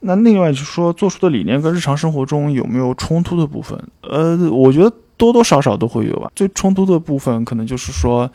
[0.01, 3.83] 那另外就是说，做出的理念跟日常生活中有没有冲突的部分？
[4.03, 4.92] 呃，我觉得。
[5.22, 6.28] 多多少少都会有吧。
[6.35, 8.28] 最冲突的部分，可能就是说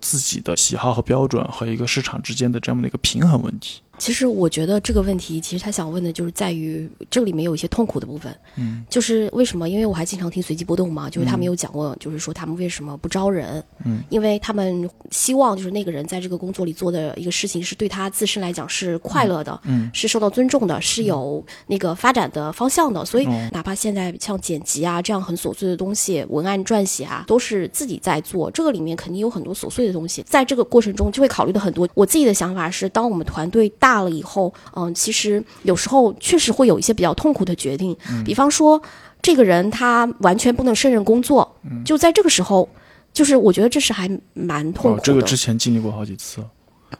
[0.00, 3.80] 自己的喜好和标准和一个市场之间的这样的一个平衡问题。
[4.00, 9.68] 其实我觉得这个问题，其实他想问的就是在于这里面有一些痛苦的部分，嗯，就是为什么？
[9.68, 23.04] 因为我还经常听随机波动嘛，就是他们有讲过，就是说他们为什么不招人，嗯，因为他们希望就是那个人在这个工作里做的一个事情是对他自身来讲是快乐的，嗯，是受到尊重的，是有那个发展的方向的。
[23.04, 31.86] 所以哪怕现在像剪辑啊这样很琐碎的东西，文案撰写啊都是自己在做，这个里面肯定有很多琐碎的东西，在这个过程中就会考虑的很多。
[31.92, 33.89] 我自己的想法是，当我们团队大。
[33.90, 38.80] 大了以后，嗯，其实有时候确实会有一些比较痛苦的决定，比方说，
[39.20, 42.68] 这个人他完全不能胜任工作，就在这个时候，
[43.12, 45.02] 就是我觉得这是还蛮痛苦的。
[45.02, 46.40] 这个之前经历过好几次，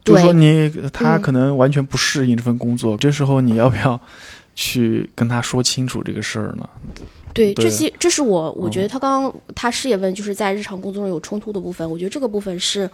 [0.04, 4.00] 就是说你他可能完全不适应这份工作，这时候你要不要
[4.56, 6.68] 去跟他说清楚这个事儿呢？
[7.32, 12.90] 对，这些这是我我觉得他刚刚他事业问就是在日常工作中有冲突的部分，我觉得这个部分是，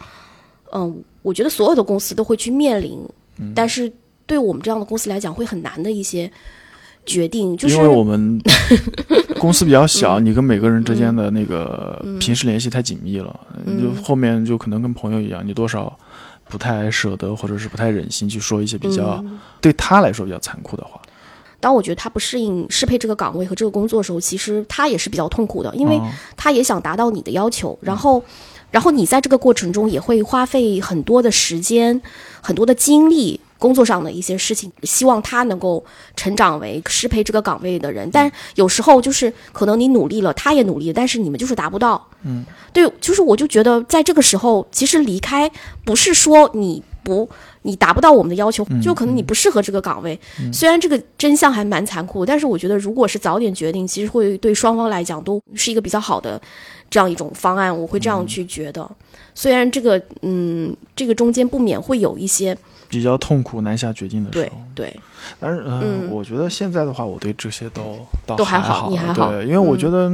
[0.72, 3.00] 嗯，我觉得所有的公司都会去面临，
[3.38, 3.52] 嗯。
[3.54, 3.92] 但是
[4.26, 6.30] 对我们这样的公司来讲会很难的一些
[7.04, 8.40] 决定，就是因为我们
[9.38, 10.26] 公司比较小，嗯。
[10.26, 12.18] 你跟每个人之间的那个嗯。
[12.18, 15.96] 平时联系太紧密了，你就后面就可能跟朋友一样，你多少
[16.48, 19.38] 不太舍得，或者是不太忍心去说一些比较、嗯。
[19.60, 21.00] 对他来说比较残酷的话。
[21.58, 26.12] 当我觉得他不适应适配这个岗位和这个工作的时候，其实他也是比较痛苦的，因为嗯。
[26.36, 28.22] 他也想达到你的要求，然后，
[28.76, 32.02] 然后你在这个过程中也会花费很多的时间、
[32.42, 35.82] 很多的精力，工作上的一些事情，希望他能够
[36.14, 38.06] 成长为适配这个岗位的人。
[38.10, 42.06] 但有时候就是可能你努力了，他也努力了，但是你们就是达不到。
[42.24, 45.50] 嗯，对，就是我就觉得在这个时候，其实离开
[45.82, 47.28] 不是说你不。
[47.62, 50.18] 你达不到我们的要求，就可能你不适合这个岗位。
[50.52, 56.40] 虽然这个真相还蛮残酷，但是我觉得如果是早点决定，其实会对双方来讲都是一个比较好的
[56.88, 57.76] 这样一种方案。
[57.76, 58.88] 我会这样去觉得。
[59.34, 62.56] 虽然这个，嗯，这个中间不免会有一些
[62.88, 65.00] 比较痛苦难下决定的时对候，对，
[65.40, 70.10] 但是呃，嗯我觉得现在的话，我对这些都倒都还还好你还好对，因为我嗯觉得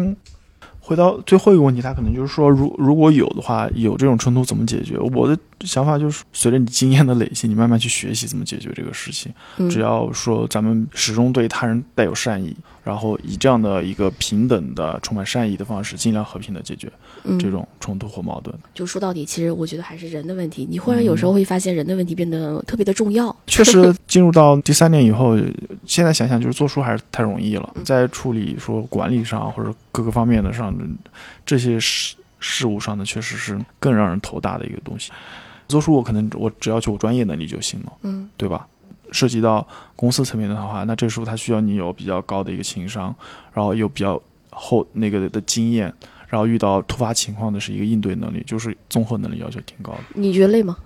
[0.92, 4.98] 回到最后一个问题，他可能就是说，如如果有的话，有这种冲突怎么解决？
[4.98, 9.33] 我的想法就是，随着你经验的累积，你慢慢去学习怎么解决这个事情。
[9.57, 16.90] 嗯只要说咱们始终对他人带有善意，然后以这样的一个平等的、充满善意的方式，尽量和平的解决
[17.25, 18.55] 嗯，这种冲突或矛盾。
[18.75, 20.66] 就说到底，其实我觉得还是人的问题。
[20.68, 23.35] 你忽然有时候会发现人的问题变得特别的重要。
[23.47, 25.38] 确实，进入到第三年以后，
[25.87, 30.77] 现在想想就是做书还是太容易了，在处理说管理上或者各个方面的上
[31.47, 35.12] 这些事事物上的，确实是更让人头大的一个东西。
[35.68, 38.66] 做书我可能我只要求我专业能力就行了，嗯对吧？
[39.12, 43.14] 涉及到公司层面的话，那这时候他需要你有比较高的一个情商，
[43.53, 44.20] 然后有比较
[44.51, 45.92] 厚那个的经验，
[46.29, 49.98] 然后遇到突发情况的是一个应对能力，就是综合能力要求挺高的。
[50.14, 50.77] 你觉得累吗？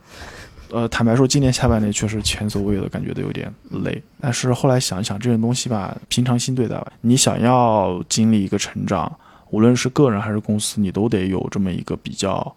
[0.73, 3.53] 呃，坦白说，今年下半年确实前所未有的感觉都有点
[3.85, 4.03] 累。
[4.21, 6.93] 但是后来想一想，这种东西吧，平常心对待吧。
[7.03, 9.17] 你想要经历一个成长，
[9.51, 12.53] 无论是个人还是公司，你都得有这么一个比较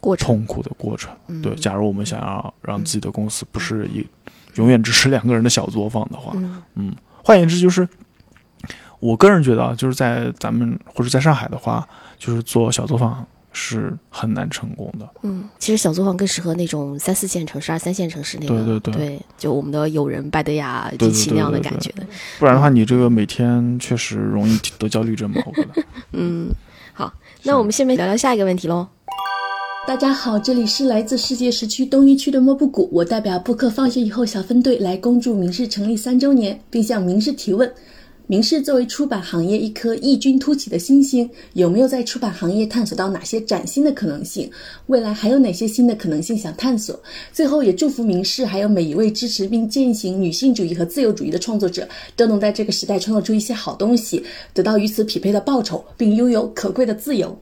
[0.00, 1.14] 过痛苦的过程。
[1.28, 4.02] 嗯对，假如我们想要让自己的公司不是一
[4.54, 7.88] 永远只是两个人的小作坊的话，嗯嗯，换言之就是，
[9.00, 11.86] 我个人觉得啊，就是在咱们或者在上海的话，
[12.18, 15.08] 就是做小作坊是很难成功的。
[15.22, 22.06] 嗯，其实小作坊更适合那种三四线城市、二三线城市那个，对对对就我们的友人拜德雅、对迪奇那样的感觉的。
[22.38, 25.42] 不然的话，你这个每天确实容易得焦虑症吧？
[25.46, 25.82] 我觉得。
[26.12, 26.50] 嗯，
[26.92, 27.12] 好，
[27.42, 28.86] 那我们下面聊聊下一个问题喽。
[29.84, 37.70] 大家好，这里是来自世界时区东一区的莫布谷，我代表布克放学以后小分队来恭祝明世成立三周年，并向明世提问：
[38.28, 44.48] 明世作为出版行业一颗异军突起的新星，有没有在出版行业探索到哪些崭新的可能性？
[44.86, 46.98] 未来还有哪些新的可能性想探索？
[47.32, 54.22] 最后也祝福明世还有每一位支持并践行女性主义和自由主义的创作者，都能在这个时代创作出一些好东西，
[54.54, 57.36] 得到与此匹配的报酬，并拥有可贵的自由。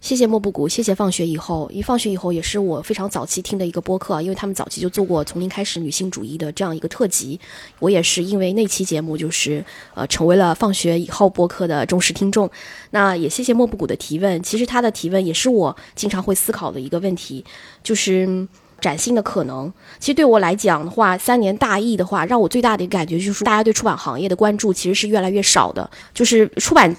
[0.00, 7.40] 谢谢莫布谷，谢谢放学以后，因为放学以后也是我非常早期听的一个播客，因为他们早期就做过从零开始女性主义的这样一个特辑，
[7.80, 12.48] 我也是因为那期节目就是呃成为了放学以后播客的忠实听众。
[12.90, 17.44] 那也谢谢莫布谷的提问，其实他的提问也是我经常会思考的一个问题，
[17.82, 18.46] 就是。
[18.78, 26.94] 崭新的可能，其实对我来讲的话，三年大疫的话，让我最大的一个感觉就是，大家对出版行业的关注其实是越来越少的，就是出版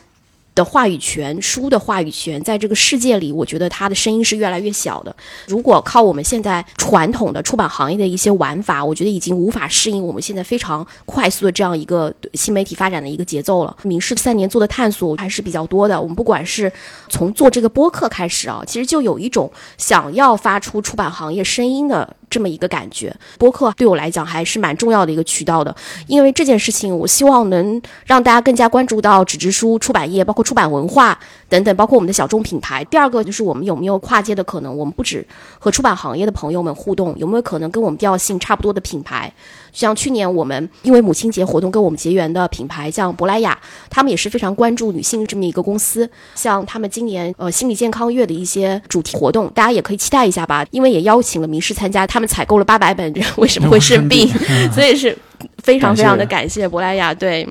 [0.58, 5.16] 的话语权、书的话语权，在这个世界里，我觉得它的声音是越来越小的。
[5.48, 13.78] 如果靠我们现在传统的出版行业的一些玩法，我觉得已经无法适应我们现在非常快速的这样一个新媒体发展的一个节奏了。
[13.84, 16.02] 明世三年做的探索还是比较多的。
[16.02, 16.72] 我们不管是
[17.08, 23.16] 从做这个播客开始啊，其实就有一种想要发出出版行业声音的这么一个感觉。
[23.38, 25.76] 播客对我来讲还是蛮重要的一个渠道的，
[26.08, 31.18] 因为这件事情，我希望能让大家更加关注到纸质书出版业，包括出版文化
[31.50, 32.84] 等等，包括我们的小众品牌。
[32.86, 34.76] 第二个就是我们有没有跨界的可能？
[34.78, 35.26] 我们不止
[35.60, 39.32] 和出版行业的朋友们互动，有没有可能跟我们调性差不多的品牌？
[39.78, 43.56] 像去年我们因为母亲节活动跟我们结缘的品牌，像珀莱雅，
[43.92, 46.10] 他们也是非常关注女性这么一个公司。
[46.34, 50.66] 像他们今年呃心理健康月的一些主题活动，大家也可以期待一下吧。
[50.72, 54.28] 因为也邀请了名师参加，他们采购了八百本《为什么会生病》，
[54.74, 55.16] 所以是
[55.64, 57.14] 非常非常的感谢珀莱雅。
[57.14, 57.48] 对，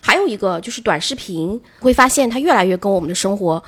[0.00, 3.62] 还有一个就是短视频，会发现它越来越跟我们的生活。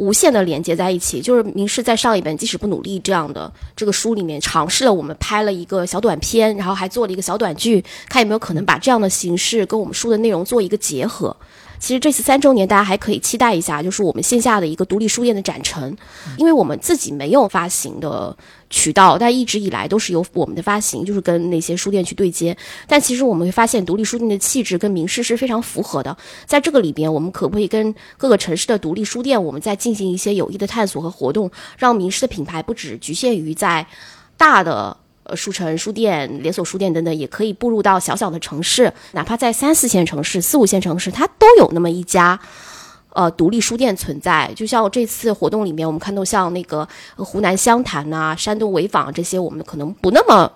[0.00, 11.36] 无限的连接在一起，就是明世在上一本《即使不努力》这样的这个书里面尝试了，我们拍了一个小短片，然后还做了一个小短剧，看有没有可能把这样的形式跟我们书的内容做一个结合。
[11.78, 15.94] 其实这次三周年大家还可以期待一下，就是我们线下的一个独立书店的展陈，
[16.38, 18.34] 因为我们自己没有发行的。
[18.70, 22.56] 渠道，但一直以来都是由我们的发行，就是跟那些书店去对接。
[22.86, 26.16] 但其实我们会发现，独立书店的气质跟名师是非常符合的。
[26.46, 33.84] 在这个里边，我们可不可以跟各个城市的独立书店，我们再进行一些有益的探索和活动，让名师的品牌不只局限于在
[34.36, 42.38] 大的呃书城、书店、连锁书店等等，也可以步入到小小的城市，哪怕在三四线城市、四五线城市，它都有那么一家。
[43.20, 50.50] 呃，独立书店存在，就像这次活动里面，我们看到像那个湖南湘潭呐、山东潍坊这些，我们可能不那么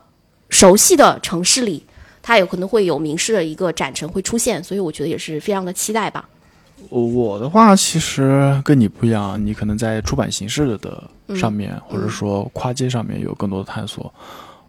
[0.49, 1.85] 熟悉的城市里，
[2.23, 6.27] 它有可能会有名师的一个展陈会出现，所以我觉得也是非常的期待吧。
[6.89, 11.05] 我的话其实跟你不一样，你可能在出版形式的
[11.37, 14.11] 上面，或者说跨界上面有更多的探索。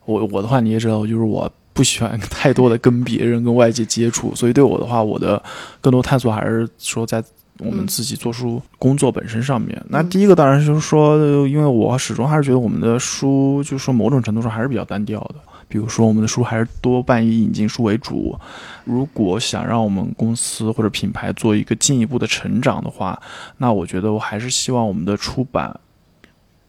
[0.04, 5.42] 我我的话你也知道，就是我不喜欢 太多的跟别人跟外界接触，所以对我的话，我的
[5.80, 7.24] 更多探索还是说在。
[7.60, 15.36] 我们自己做书工作本身上面，那第一个当然就是说，因为我始终还是觉得我们的书，就是说某种程度上还是比较单调的。
[15.68, 18.38] 比如说，我们的书还是多半以引进书为主。
[18.84, 23.20] 如果想让我们公司或者品牌做一个进一步的成长的话，
[23.58, 25.80] 那我觉得我还是希望我们的出版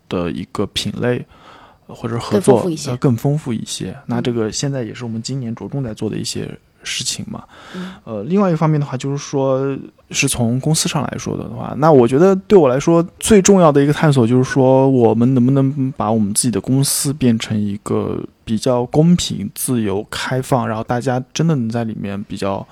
[0.08, 1.24] 的一个品类
[1.88, 3.94] 或者合作要更丰富一些。
[4.06, 6.48] 那这个现在也是我们今年着重在做的一些。
[6.88, 7.42] 事情嘛，
[8.04, 9.76] 呃，另外一方面的话，就是说，
[10.10, 22.66] 是从公司上来说的话，那我觉得对我来说最重要的一个探索，就是说，我们能不能把我们自己的公司变成一个比较公平、自由、开放，然后大家真的能在里面比较。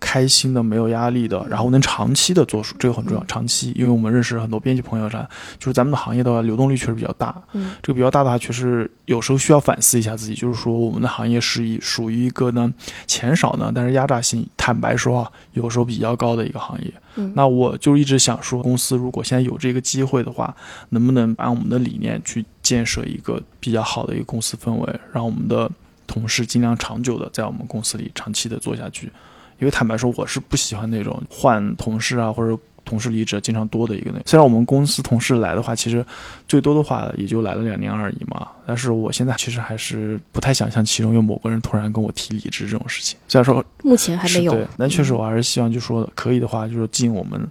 [0.00, 3.24] 开心的，没有压力的，然后能长期的做书，这个很重要。
[3.24, 7.34] 长期，因为我们认识很多编辑朋友啥，就是咱们的行业的话，流动率确实比较大。
[7.52, 12.72] 嗯，这个比较大的话，确实有时候需要反思一下自己，就是说我们的行业是以属于一个呢
[13.06, 16.92] 钱少呢，但是压榨性，坦白说啊，有时候比较高的一个行业。
[17.16, 20.54] 嗯，那我就一直想说，公司如果现在有这个机会的话，
[20.90, 25.68] 能不能把我们的理念去建设一个比较好的一个公司氛围，让我们的
[26.06, 29.10] 同事尽量长久的在我们公司里长期的做下去。
[29.58, 34.20] 因为坦白说，我是不喜欢那种换同事啊，或者同事离职经常多的一个那。
[34.24, 36.04] 虽然我们公司同事来的话，其实
[36.46, 38.48] 最多的话也就来了两年而已嘛。
[38.66, 43.18] 但是我现在其实还是不太想象其中有某个人突然跟我提离职这种事情。
[43.28, 47.46] 虽然说目前还没有，对，但确实我还是希望，就说可以的话，就是尽我们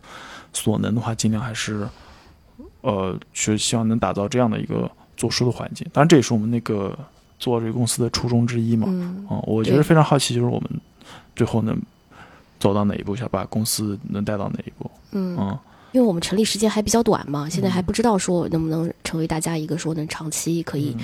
[0.54, 1.88] 所能的话，尽量还是，
[2.82, 5.86] 呃，去希望能打造这样的一个做书的环境。
[5.94, 6.98] 当然，这也是我们那个
[7.38, 8.88] 做这个公司的初衷之一嘛。
[8.90, 10.70] 嗯，我觉得非常好奇，就是我们
[11.36, 11.80] 最后能。
[12.60, 14.90] 走到哪一步，想把公司能带到哪一步？
[15.12, 15.58] 嗯，
[15.94, 20.96] 因为我们成立时间还比较短嘛，现在还不知道说能不能成为大家一个说能长期可以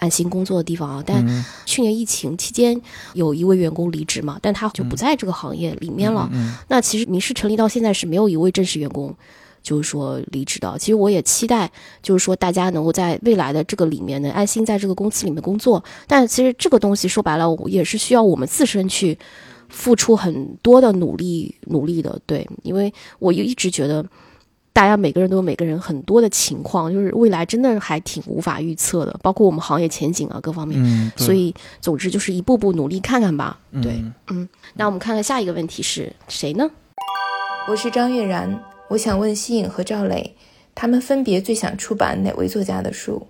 [0.00, 1.02] 安心工作的地方啊。
[1.06, 2.78] 但去年疫情期间
[3.12, 6.28] 有一位员工离职嘛，但他就不在这个行业里面了。
[6.68, 9.14] 那其实民事成立到现在是没有一位正式员工
[9.62, 10.76] 就是说离职的。
[10.78, 11.70] 其实我也期待，
[12.02, 15.82] 就是说大家能够在未来的这个里面能安心在这个公司里面工作。
[16.06, 19.18] 但其实这个东西说白了也是需要我们自身去。
[19.74, 24.06] 付出很多的努力，努力的，对，因为我一直觉得，
[24.72, 30.80] 大家每个人都有每个人很多的情况，就是未来真的还挺无法预测的，包括我们行业前景啊各方面。
[30.82, 33.58] 嗯，所以总之就是一步步努力看看吧。
[33.82, 36.70] 对，嗯，那我们看看下一个问题是谁呢？
[37.68, 40.36] 我是张悦然，我想问西影和赵磊，
[40.74, 43.26] 他们分别最想出版哪位作家的书？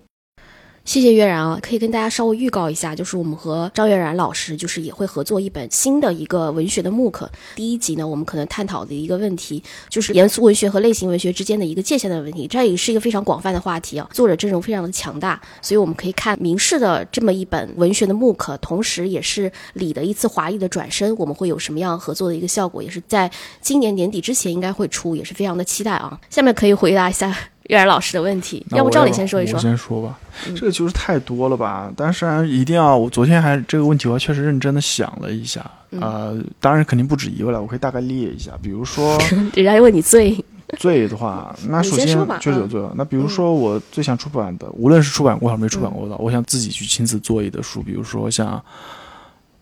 [0.85, 7.29] 谢谢月然啊，可以跟大家稍微预告一下，就是我们和张月然老师，就是也会合作一本新的一个文学的木刻。
[7.55, 12.47] 第一集呢，我们可能探讨的一个问题，就是严肃文学和类型文学之间的一个界限的问题。
[12.47, 26.19] 这也是一个非常广泛的话题啊，作者阵容非常的强大，所以我们可以看明世的这么一本文学的木刻，同时也是李的一次华丽的转身，我们会有什么样合作的一个效果，也是在今年年底之前应该会出，也是非常的期待啊。
[26.29, 27.35] 下面可以回答一下。
[27.69, 29.55] 岳然老师的问题，要不赵磊先说一说。
[29.55, 30.19] 我先说吧，
[30.55, 31.91] 这个就是太多了吧？
[31.95, 35.65] 但是一定要，我昨天还这个问题，我确实认真的想了一下。
[35.99, 38.51] 呃，当然肯定不止一个了，我可以大概列一下。
[38.61, 39.17] 比如说，
[39.55, 40.37] 人家问你最
[40.77, 42.07] 最的话，那首先
[42.39, 42.81] 确实有最。
[42.95, 48.61] 那比如说，我最想出版的，无论是出版过还是没出版过的，我想自己去亲自做一的书，比如说像。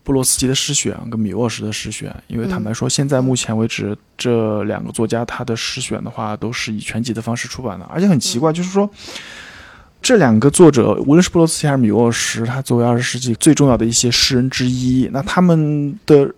[0.04, 8.88] 布罗斯基的诗选跟米沃什的诗选，因为坦白说，现在目前为止这两个作家他的诗选的话，都是以全集的方式出版的，而且很奇怪，就是说
[10.02, 16.30] 这两个作者，无论是布罗斯基还是米沃什，他作为二十世纪最重要的一些诗人之一，那他们的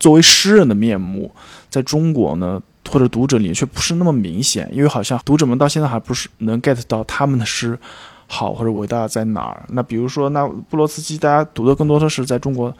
[0.00, 1.32] 作为诗人的面目，
[1.70, 7.78] 在中国呢，或者读者里却不是那么明显，因为好像读者们到现在还不是能 get 到他们的诗
[8.26, 9.64] 好或者伟大在哪儿。
[9.68, 12.74] 那比如说，那布罗斯基大家读的更多的是在中国。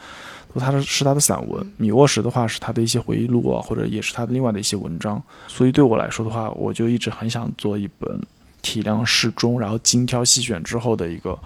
[0.61, 5.23] 它的是他的散文；米沃什的话是他的一些回忆录啊，或者也是他的另外的一些文章。
[5.49, 8.21] 所以对我来说的话，我就一直很想做一本
[8.61, 11.39] 体量适中，然后精挑细选之后的一个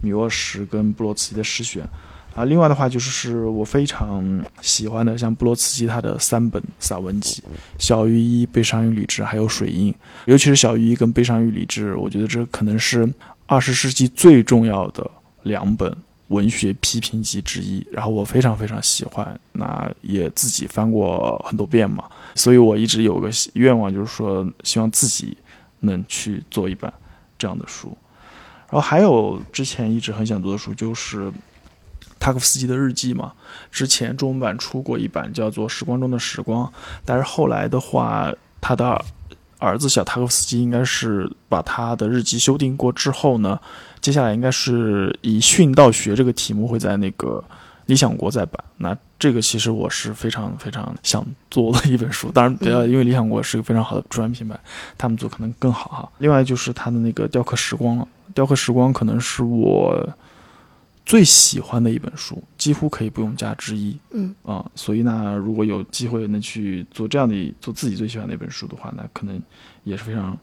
[0.00, 1.88] 米沃什跟布罗茨基的诗选。
[2.34, 7.40] 啊，另外的话就是是我非常喜欢的，像布罗茨基他的三本散文集
[7.78, 9.92] 《小于一》《悲伤与理智》还有《水印》，
[10.24, 13.08] 尤其是《小于一》跟《悲伤与理智》，我觉得这可能是
[13.46, 15.08] 二十世纪最重要的
[15.44, 15.96] 两本
[16.34, 17.86] 文学批评集之一。
[17.90, 22.04] 然后我非常非常喜欢，那也自己翻过很多遍嘛，
[22.34, 25.36] 所以我一直有个愿望，就是说希望自己
[25.80, 26.92] 能去做一本
[27.38, 27.96] 这样的书。
[28.70, 31.32] 然后还有之前一直很想做的书就是。
[32.20, 33.34] 塔可夫斯基的日记嘛，
[33.70, 36.64] 之前中文版出过一版叫做《时光中的时光》，
[37.04, 38.32] 但是后来的话，
[38.62, 39.04] 他的
[39.58, 43.60] 儿子小塔可夫斯基应该是把他的日记修订过之后呢，
[44.04, 47.42] 接下来应该是以训道学这个题目会在那个
[47.86, 48.62] 理想国再版。
[48.76, 54.60] 那这个其实我是非常非常想做的一本书，当然，呃，因为理想国是一个非常好的出版品牌，
[54.98, 56.12] 他们做可能更好哈。
[56.18, 60.06] 另外就是他的那个雕刻时光了，雕刻时光可能是我。
[61.06, 63.94] 最喜欢的一本书，几乎可以不用加之一。
[64.12, 69.38] 嗯啊，所以呢，如果有机会能去做这样的做自己最喜欢的一本书的话，那可能
[69.82, 70.34] 也是非常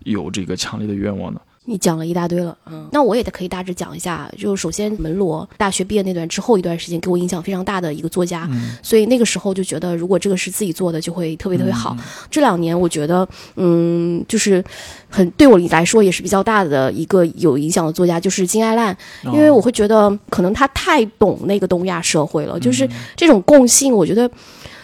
[0.00, 1.40] 有这个强烈的愿望的。
[1.64, 4.28] 你讲了一大堆了，嗯，那我也可以大致讲一下。
[4.36, 8.50] 就首先，门罗大学毕业那段之后一段时间，给我影响非常大的一个作家，
[8.82, 11.96] 所以那个时候就觉得，如果这个是自己做的，就会特别特别好。
[12.28, 14.62] 这两年，我觉得，嗯，就是
[15.08, 18.96] 很对我来说也是比较大的一个有影响的作家，就是金爱烂，
[19.26, 24.28] 因为我会觉得，可能他太懂那个东亚社会了，就是这种共性，我觉得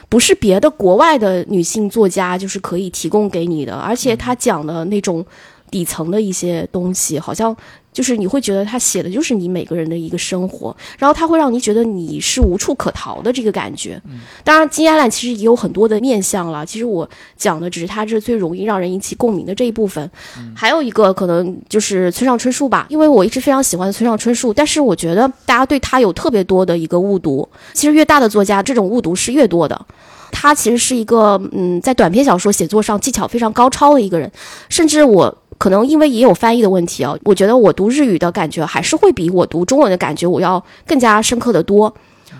[0.08, 5.26] 不是别的国外的女性作家就是可以提供给你的，而且他讲的那种。
[5.68, 7.56] 底层的一些东西，好像
[7.92, 14.00] 就是你会觉得他写的就是你每个人的一个生活，然后他会让你觉得你是无处可逃的这个感觉。
[14.44, 16.64] 当然，金亚兰其实也有很多的面相了。
[16.64, 20.08] 其实我讲的只是他这最容易让人引起共鸣的这一部分。
[20.54, 27.48] 还有一个可能就是村上春树吧，因为我一直非常喜欢村上春树，但是我觉得大家对他有特别多的一个误读。
[27.72, 29.86] 其实越大的作家，这种误读是越多的。
[30.30, 34.30] 他其实是一个嗯，在短篇小说写作上技巧非常高超的一个人，
[34.68, 35.36] 甚至我。
[35.58, 41.92] 可能因为也有翻译的问题啊，我觉得我读日语的感觉还是会比我读中文的感觉我要更加深刻的多。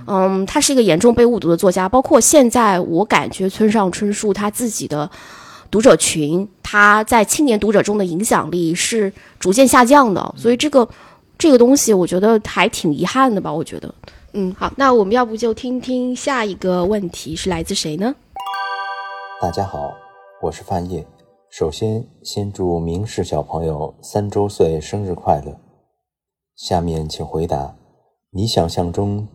[0.06, 5.10] 嗯，他是一个严重被误读的作家，包括现在我感觉村上春树他自己的
[5.70, 10.88] 读者群，他在青年读者中的影响力是逐渐下降的，所以这个
[11.36, 13.52] 这个东西我觉得还挺遗憾的吧。
[13.52, 13.94] 我觉得，
[14.32, 18.14] 嗯，好，那我们要不就听听下一个问题是来自谁呢？
[19.42, 19.92] 大家好，
[20.40, 21.04] 我是范晔。
[21.50, 25.58] 首先，先祝明世小朋友三周岁生日快乐。
[26.54, 27.74] 下面请回答：
[28.30, 29.26] 你想象中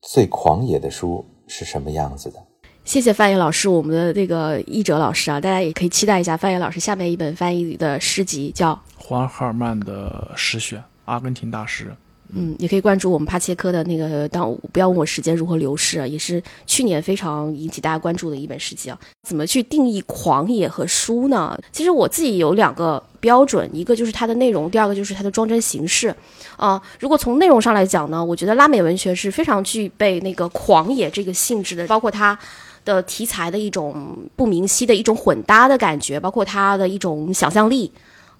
[0.00, 2.42] 最狂野的书是什么样子的？
[2.84, 11.94] 谢谢范野老师，我们的那个译者老师啊，大家也可以期待一下范野老师下面一本翻译的诗集，叫《黄赫尔曼的诗选》，阿根廷大诗。
[12.34, 14.26] 嗯，也可以关注我们帕切科的那个。
[14.28, 18.98] 当不要问我时间如何流逝啊，也是去年非常引起大家关注的一本诗集啊。
[19.28, 21.58] 怎么去定义狂野和书呢？
[21.70, 26.14] 其实我自己有两个标准，一个就是它的内容，第二个就是它的装帧形式。
[26.56, 32.38] 啊，如果从内容上来讲呢，我觉得拉美文学是非常具备那个狂野这个性质的，包括它
[32.84, 37.92] 的题材的一种不明晰的一种混搭的感觉，包括它的一种想象力。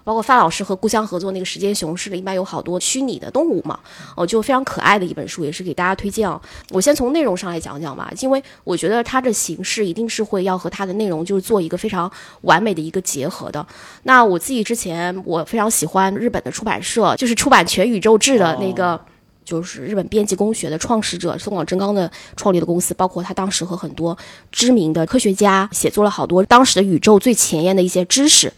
[0.04, 3.78] 包括范老师和故乡合作那个《时间熊市》里面有好多虚拟的动物嘛，
[4.16, 6.40] 哦，就非常可爱的一本书，也是给大家推荐哦。
[6.70, 12.10] 我先从内容上来讲讲吧，因为我觉得它的形式一定是会要和它的内容就是做一个非常
[12.42, 13.64] 完美的一个结合的。
[14.04, 19.00] 那我自己之前我非常喜欢日本的出版社，就是出版《全宇宙志》的那个，
[19.44, 24.16] 就是日本编辑工学的创始者松广真刚的创立的公司，包括他当时和很多
[24.50, 28.52] 知名的科学家写作了好多当时的宇宙最前沿的一些知识。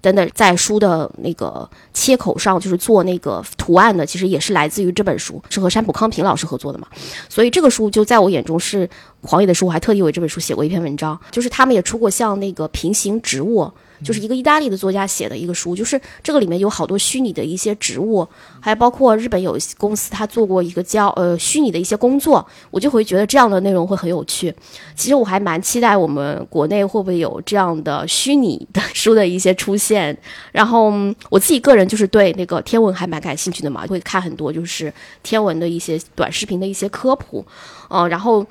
[0.00, 6.86] 等等，在书的那个切口上，就是做那个图案的，其实也是来自于这本书，是和山浦康平老师合作的嘛。
[7.28, 8.88] 所以这个书就在我眼中是
[9.20, 11.18] 狂野的书，我还特地为这本书写过一篇文章。
[11.30, 13.70] 就是他们也出过像那个平行植物。
[14.04, 18.26] 就是一个意大利的作家写的一个书，就是这个里面有好多虚拟的一些植物，
[18.60, 24.54] 还包括日本有些公司他做过一个叫呃虚拟的一些工作，我就会觉得这样的内容会很有趣。
[24.94, 30.16] 其实我还蛮期待我们国内会不会有这样的虚拟的 书的一些出现。
[30.52, 30.92] 然后
[31.28, 34.92] 我自己个人就是对那个天文还蛮感兴趣的嘛，会看很多就是
[35.22, 37.44] 天文的一些短视频的一些科普，
[37.88, 38.46] 嗯，然后。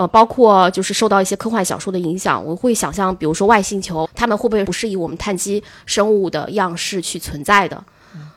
[0.00, 7.84] 呃，包括就是受到一些科幻小说的影响，我会想象，比如说外星球，他们会不会不是以我们碳基生物的样式去存在的？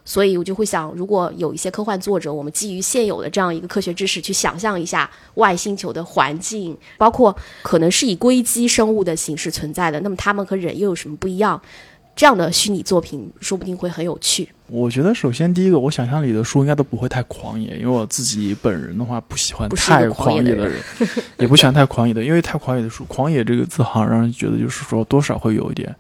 [0.04, 11.62] 所以我就会想，如果有一些科幻作者，我们基于现有的这样一个科学知识去想象一下外星球的环境，包括可能是以硅基生物的形式存在的，那么他们和人又有什么不一样？
[12.16, 14.48] 这样的虚拟作品说不定会很有趣。
[14.68, 20.80] 我觉得首先第一个，我想象里的书应该都不会太狂野，因为我自己本人的话不喜欢太狂野的人，
[21.38, 25.96] 也不喜欢太狂野的，因为太狂野的书， 狂野这个字好像让人觉得就是说多少会有一点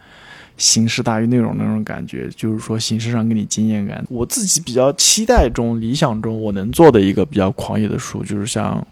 [0.58, 4.04] 形式大于内容那种感觉，就是说形式上给你惊艳感。
[4.10, 8.86] 我自己比较期待中、理想中我能做的一个比较狂野的书，就是像。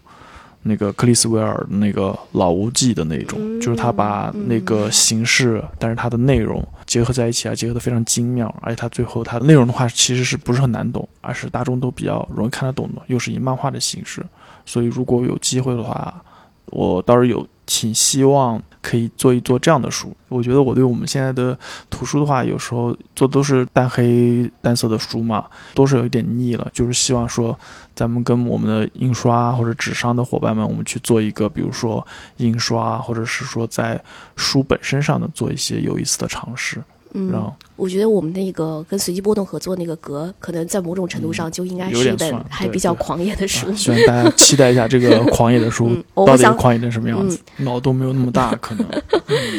[0.64, 14.24] 那个克里斯维尔那个老无忌的那种，就是他把那个形式，但是他的内容结合在一起啊，结合的非常精妙，而且他最后他的内容的话，其实是不是很难懂，而是大众都比较容易看得懂的，又是以漫画的形式，
[14.64, 16.22] 所以如果有机会的话，
[16.66, 18.62] 我倒是有挺希望。
[18.82, 21.56] 可以做一做这样的书，我觉得我对我们现在的
[21.88, 26.68] 图书的话，有时候做都是淡黑淡色的书嘛，都是有一点腻了。
[26.72, 27.56] 就是希望说，
[27.94, 32.04] 咱们跟我们的印刷或者纸商的伙伴们，我们去做一个，比如说
[32.38, 34.02] 印刷，或者是说在
[34.34, 36.82] 书本身上的做一些有意思的尝试。
[37.14, 37.32] 嗯，
[37.76, 43.72] 我觉得我们那个跟随机波动合作那个格，可能在某种程度上就应该是一本还比较狂野的书。
[43.74, 48.86] 希望大家期待一下这个 狂野的书到底狂野成什么样子，脑洞没有那么大， 可能。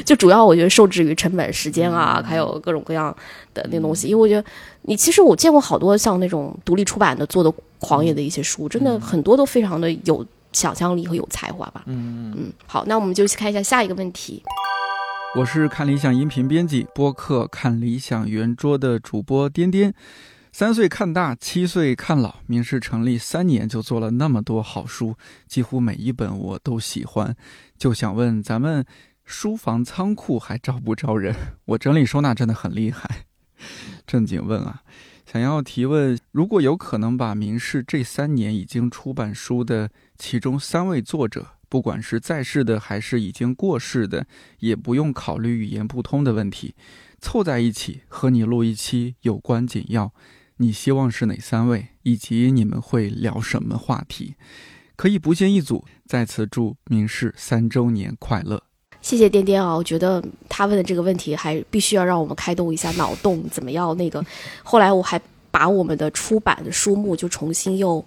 [0.06, 3.16] 就主要我觉得受制于成本、时间啊，还有各种各样
[3.54, 4.08] 的那东西。
[4.08, 4.44] 因为我觉得
[4.84, 11.84] 你其实我见过好多像那种独立出版的做的狂野的一些书，真的很多都非常的有想象力和有才华吧。
[11.86, 12.52] 嗯嗯。
[12.66, 14.42] 好，那我们就去看一下下一个问题。
[15.36, 19.92] 我是看理想音频编辑播客看理想圆桌的主播颠颠，
[20.52, 25.16] 三岁看大，七岁看老，明世成立三年就做了那么多好书，
[25.48, 27.36] 几乎每一本我都喜欢，
[27.76, 28.86] 就想问咱们
[29.26, 31.34] 书房仓库还招不招人？
[31.66, 33.26] 我整理收纳真的很厉害，
[34.06, 34.84] 正经问啊，
[35.26, 41.48] 想要提问，如果有可能把明世这三年已经出版书的其中三位作者。
[41.74, 44.28] 不管是在世的还是已经过世的，
[44.60, 46.76] 也不用考虑语言不通的问题，
[47.20, 50.14] 凑在一起和你录一期有关紧要。
[50.58, 54.36] 你希望是哪三位，以及你们会聊什么话题？
[54.96, 55.84] 可以不限一组。
[56.06, 58.62] 在此祝明世三周年快乐！
[59.02, 63.98] 谢谢颠颠啊，我觉得他问的这个问题还必须要让我们开动一下脑洞，怎么样？
[63.98, 64.24] 那个
[64.62, 65.20] 后来我还
[65.50, 68.06] 把我们的出版的书目就重新又。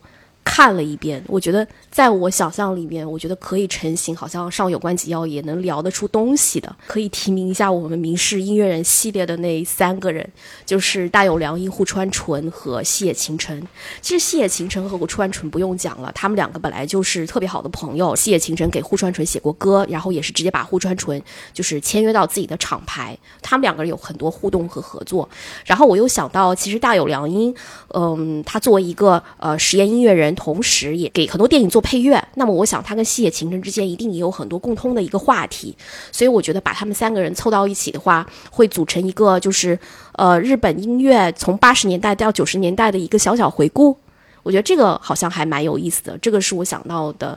[0.49, 10.27] 看了一遍，我觉得在我想象里面，我觉得可以成型，好像上有关紧要也能聊得出东西的，可以提名一下我们明世音乐人系列的那三个人，
[10.65, 13.61] 就是大有良音、户川纯和细野晴臣。
[14.01, 18.15] 其实细野晴臣和户川纯不用讲了，他们两个本来就是特别好的朋友。
[18.15, 21.21] 细野晴臣给户川纯写过歌，然后也是直接把户川纯
[21.53, 25.29] 就是签约到自己的厂牌，他们两个人有很多互动和合作。
[25.65, 27.53] 然后我又想到，其实大有良音，
[27.93, 30.36] 嗯，他作为一个呃实验音乐人。
[30.37, 32.23] 同时，也给很多电影做配乐。
[32.35, 35.77] 那么，我想他跟西野晴臣之间一定也有很多共通的一个话题。
[36.13, 39.77] 所以，我觉得把他们三个人凑到一起的话，会组成一个就是
[40.13, 43.97] 呃日本音乐从八十年代到九十年代的一个小小回顾。
[44.43, 46.17] 我觉得这个好像还蛮有意思的。
[46.19, 47.37] 这个是我想到的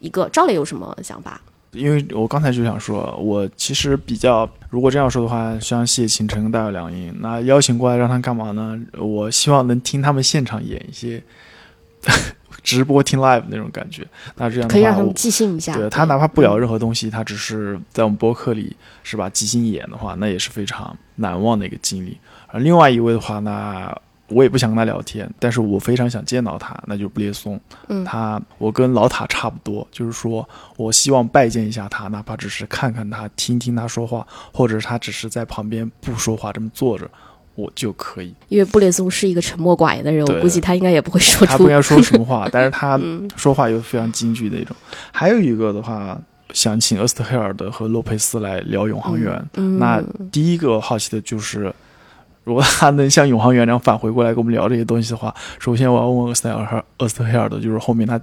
[0.00, 0.28] 一个。
[0.30, 1.40] 赵磊有什么想法？
[1.72, 8.78] 因为我刚才就想说，我其实比较，如果这样说的话，像谢秦城、大有良音，那邀请过来让他干嘛呢？
[8.96, 11.20] 我希望能听他们现场演一些。
[12.62, 15.74] 直播听 live 那种感觉，那这样可以让他们即兴一下。
[15.76, 19.28] 对他哪怕不聊任何东西，他只是在我们播客里是吧？
[19.28, 22.18] 即兴演的话，那也是非常难忘的一个经历。
[22.48, 23.94] 而另外一位的话，那
[24.28, 27.60] 我也不想跟他聊天，但是我非常想见到他，那就是布列松。
[27.88, 37.10] 嗯，他我跟老塔差不多，就是说我希望拜见一下他，哪怕只是看看他，听听他说话，或者是他只是在旁边不说话这么坐着。
[37.56, 41.52] 我就可以，因为布列松是一个沉默寡言的人，我估计他应该也不会说出。
[41.52, 43.00] 他不应该说什么话， 但是他
[43.36, 44.74] 说话又非常京剧的一种。
[45.12, 46.20] 还有一个的话，
[46.52, 49.40] 想请厄斯特黑尔德和洛佩斯来聊《永恒园》。
[49.78, 50.02] 那
[50.32, 51.72] 第一个好奇的就是，
[52.42, 58.20] 如果他能像《永恒园》那样返回过来跟我们聊这些东西的话，首先我要问厄斯特尔厄斯特黑尔德，就是后面他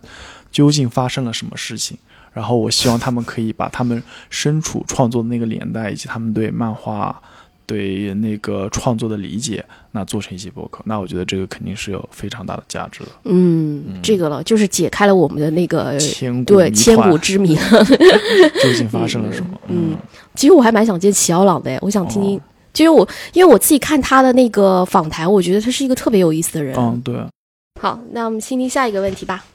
[0.51, 1.97] 究竟发生了什么事情？
[2.33, 7.21] 然后我希望他们可以把他们身处创作的那个年代，以及他们对漫画。
[7.71, 13.09] 对那个创作的理解，那做成一期播客，那我觉得这个肯定是有非常大的价值的。
[13.23, 17.55] 嗯，这个了，就是解开了我们的那个千对千古之谜
[18.61, 19.57] 究竟发生了什么？
[19.69, 19.95] 嗯，
[20.35, 22.41] 其实我还蛮想见齐奥朗的，我想听听，
[22.73, 26.75] 其实我因为我自己看他的那个访谈，我觉得他是一个特别有意思的人。
[26.77, 27.15] 嗯，对。
[27.79, 29.45] 好，那我们听听下一个问题吧。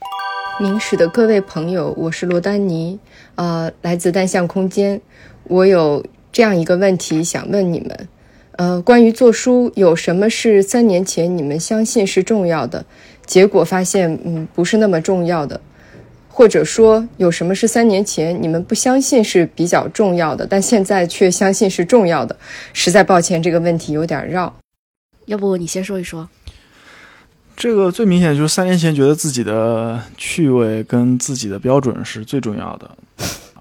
[0.58, 2.98] 明史的各位朋友，我是罗丹尼，
[3.34, 4.98] 呃，来自单向空间，
[5.44, 6.02] 我有。
[6.36, 8.08] 这样一个问题想问你们，
[8.58, 12.84] 呃，关于做书，有什么是三年前你们相信是重要的，
[13.24, 15.58] 结果发现嗯不是那么重要的？
[16.28, 22.36] 或者说，有什么是三年前你们不相信是比较重要的，但现在却相信是重要的？
[22.74, 24.54] 实在抱歉，这个问题有点绕。
[25.24, 26.28] 要不你先说一说。
[27.56, 32.90] 这个最明显就是三年前觉得自己的趣味跟自己的标准是最重要的，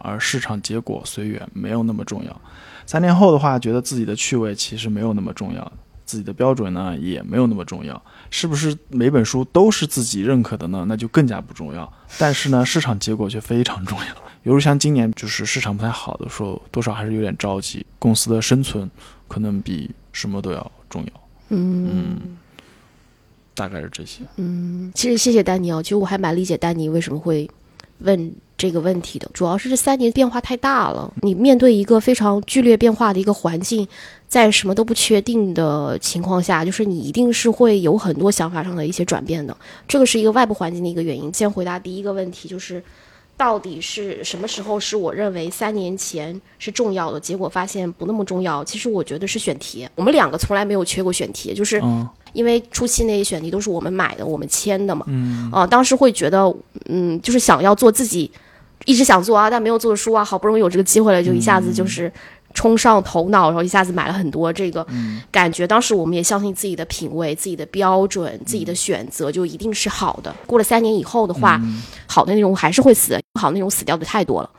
[0.06, 2.42] 而市场结果随缘没有那么重要。
[2.86, 5.72] 三年后的话，觉得自己的趣味其实没有那么重要，
[6.06, 8.00] 自己的标准呢也没有那么重要。
[8.30, 10.86] 是不是每本书都是自己认可的呢？
[10.88, 11.92] 那就更加不重要。
[12.20, 14.06] 但是呢，市场结果却非常重要。
[14.44, 17.84] 比如像今年就是市场不太好的时候，多少还是有点着急。
[17.98, 18.90] 公司的生存
[19.28, 21.12] 可能比什么都要重要。
[21.50, 22.38] 嗯，
[23.56, 24.22] 大概是这些。
[24.36, 27.50] 嗯，其实谢谢丹尼哦，其实我还蛮理解丹尼为什么会
[28.00, 28.34] 问。
[28.58, 33.86] 这个问题的主要是这三年变化太大了，你面对一个非常剧烈变化的一个环境，
[34.30, 39.56] 在什么都不确定的情况下，就是你一定是会有很多想法上的一些转变的。
[39.90, 41.32] 这个是一个外部环境的一个原因。
[41.34, 42.82] 先回答第一个问题，就是
[43.36, 48.64] 到底是什么时候是我认为三年前是重要的，结果发现不那么重要。
[48.64, 51.84] 其实我觉得是选题，我们两个从来没有缺过选题，就是。
[52.36, 55.06] 因为初期那些选题都是我们买的，我们签的嘛。
[55.08, 55.50] 嗯。
[55.52, 56.54] 啊，当时会觉得，
[56.90, 58.30] 嗯，就是想要做自己
[58.84, 62.12] 一直想做啊，但没有做的书啊，好不容易有这个机会了，就一下子就是
[62.54, 64.52] 冲上头脑，然后一下子买了很多。
[64.52, 64.86] 这个
[65.32, 70.36] 感觉，当时我们也相信自己的品味、自己的标准、自己的选择就一定是好的。
[70.46, 71.60] 过了三年以后的话，
[72.06, 74.50] 好的内容还是会死，不好内容死掉的太多了。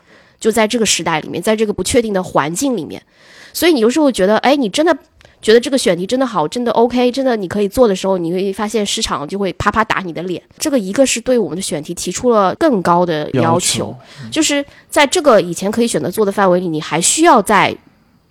[0.41, 3.03] 就在这个时代里面，在这个不确定的环境里面，
[3.53, 4.97] 所以你有时候觉得，哎，你真的。
[5.47, 10.43] 觉得这个选题真的好，真的 OK，真的你可以做的时候，你会发现市场就会啪啪打你的脸。
[10.59, 13.95] 这个一个是对我们的选题提出了更高的要求，
[14.29, 17.73] 就是在这个以前可以选择做的范围里，你还需要在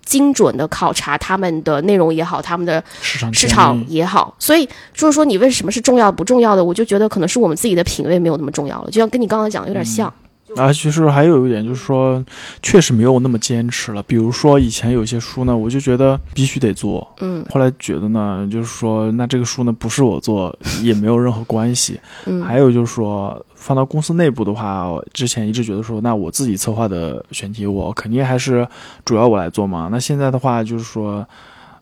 [0.04, 4.36] 精准的考察他们的内容也好，他们的市场市场也好。
[4.38, 10.14] 所以就是说，你问什么是重要不重要的，我就觉得可能是我们自己的品味没有那么重要了，就像跟你刚刚讲的有点像。
[10.56, 12.24] 啊，其实还有一点就是说，
[12.62, 14.02] 确实没有那么坚持了。
[14.04, 22.00] 比如说以前有些书呢，我就觉得必须得做，嗯，后来觉得呢，就是说那这个书呢不是我做也没有任何关系。
[22.26, 28.68] 嗯，还有就是说放到公司内部的话，之前一直觉得说，那我自己策划的选题，我肯定还是
[29.04, 29.90] 主要我来做嘛。
[29.92, 31.28] 那现在的话就是说，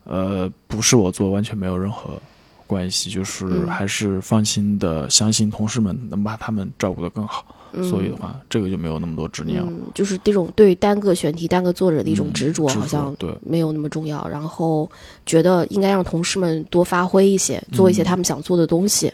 [0.05, 2.19] 呃，不是我做，完全没有任何
[2.65, 7.45] 关系，就是还是放心的相信同事们能把他们照顾得更好。
[7.81, 9.71] 所以的话，这个就没有那么多执念了。
[9.95, 14.27] 就是这种对单个选题、单个作者的一种执着，好像对没有那么重要。
[14.27, 14.87] 然后
[15.25, 19.11] 觉得应该让同事们多发挥一些，做一些他们想做的东西。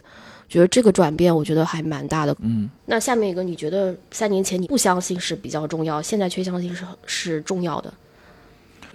[0.49, 2.35] 觉得这个转变，我觉得还蛮大的。
[2.41, 2.69] 嗯。
[2.85, 7.93] 那下面一个，你觉得三年前你不相信是比较重要，现在却相信是是重要的？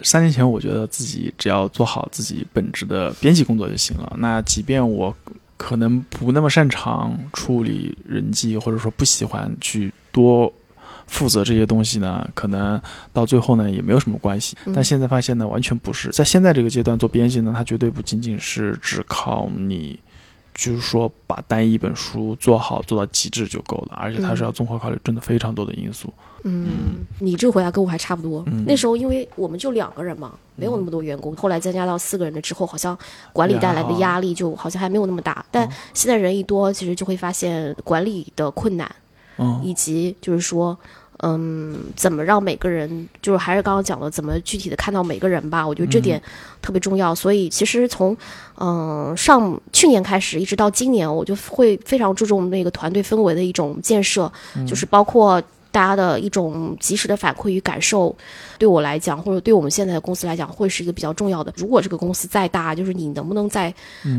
[0.03, 4.15] 三年前我觉得自己只要做好自己本职的编辑工作就行了。
[4.19, 5.17] 那即便我。
[5.57, 10.53] 可能不那么擅长处理人际，或者说不喜欢去多
[11.07, 12.29] 负责这些东西呢？
[12.35, 12.81] 可能
[13.13, 14.57] 到最后呢也没有什么关系。
[14.75, 16.11] 但现在发现呢，完全不是。
[16.11, 19.99] 在现在这个阶段做编辑呢，它绝对不仅仅是只靠你，
[20.55, 26.13] 就是说把单一本书做好做到极致就够了，而且它是要综合考虑真的非常多的因素。
[26.45, 28.45] 嗯，你这个回答跟我还差不多。
[28.67, 31.35] 那时候因为我们就两个人嘛，没有那么多员工。
[31.35, 32.97] 后来增加到四个人了之后，好像
[33.33, 35.45] 管理带来的压力就好像还没有那么大。
[35.51, 38.95] 但现在人一多，其实就会发现管理的困难，
[39.63, 40.79] 以及就是说，
[41.19, 45.67] 嗯，怎么让每个人，就是还是刚刚讲的，怎么具体的看到每个人吧。
[45.67, 46.21] 我觉得这点
[46.61, 47.15] 特别重要。
[47.15, 48.17] 所以其实从
[48.59, 54.31] 嗯上去年开始，一直到今年，我就会非常注重那个团队氛围的一种建设，
[54.67, 55.43] 就是包括。
[55.75, 58.15] 大家的一种及时的反馈与感受，
[58.59, 61.53] 对我来讲，或者对我们现在的公司来讲，会是一个比较重要的。
[61.57, 63.75] 如果这个公司再大，就是你能不能再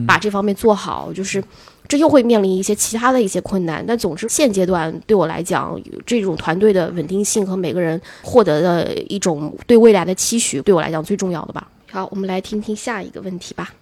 [0.06, 1.42] 把这方面做好，就是
[1.88, 3.84] 这又会面临一些其他的一些困难。
[3.88, 11.68] 但总之，现阶段对我来讲，这种团队的稳定性和每个人获得的一种对未来的期许，对我来讲最重要的吧。
[11.92, 13.74] 好，我们来听听下一个问题吧。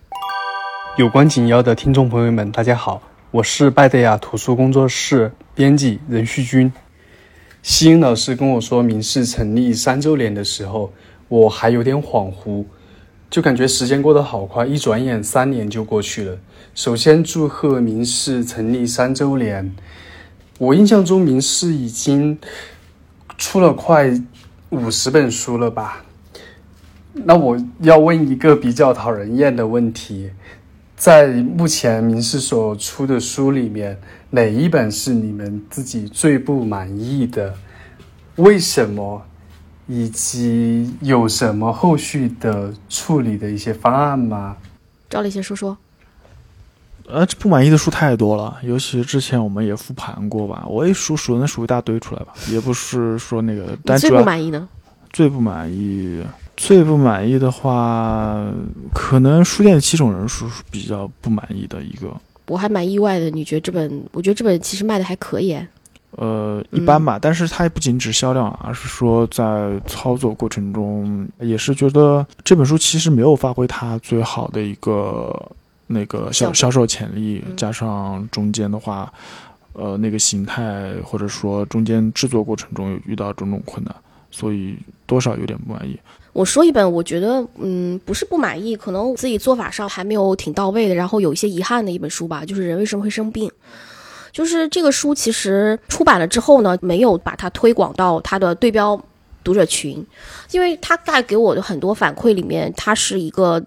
[0.98, 3.02] 有关紧要的听众朋友们，大家好，
[3.32, 6.72] 我是拜德雅图书工作室编辑任旭军。
[7.64, 10.92] 西英老师跟我说明世成立三周年的时候，
[11.30, 12.66] 我还有点恍惚，
[13.30, 16.38] 就感觉时间过得好快，一转眼三年就过去了。
[16.76, 19.72] 首先祝贺明世成立三周年。
[20.58, 22.38] 我印象中明世已经
[23.38, 24.12] 出了快
[24.72, 26.04] 五十本书了吧？
[27.14, 30.32] 那我要问一个比较讨人厌的问题，
[30.96, 34.00] 在目前明世所出的书里面。
[34.32, 37.54] 哪一本是你们自己最不满意的？
[38.38, 39.22] 为什么？
[39.86, 44.58] 以及有什么后续的处理的一些方案吗？
[45.08, 45.78] 赵立先说说。
[47.14, 53.78] 呃，这不满意的书太多了，尤其之前我们也复盘过吧，我一数数能数一大堆出来吧，也不是说那个。
[53.86, 54.68] 但最不满意呢？
[55.12, 56.24] 最不满意，
[56.58, 58.44] 最不满意的话，
[58.96, 62.12] 可能书店的七种人数是比较不满意的一个。
[62.48, 64.04] 我还蛮意外的，你觉得这本？
[64.12, 65.56] 我觉得这本其实卖的还可以。
[66.18, 75.32] 呃，一般吧，但是它也不仅指销量，而是说在操作过程中，也是觉得这本书其实没有发挥它最好的一个
[75.88, 79.12] 那个销销售潜力，加上中间的话，
[79.74, 83.96] 呃，那个形态或者说中间制作过程中有遇到种种困难，
[84.32, 86.00] 所以多少有点不满意。
[86.32, 93.52] 我说一本，我觉得嗯，不是不满意，可能自己做法上还没有挺到位的，然后有一些遗憾的一本书吧，就是人为什么会生病。
[94.32, 99.00] 就是这个书其实出版了之后呢，没有把它推广到它的对标
[99.44, 100.04] 读者群，
[100.50, 103.64] 因为它带给我的很多反馈里面，它是一个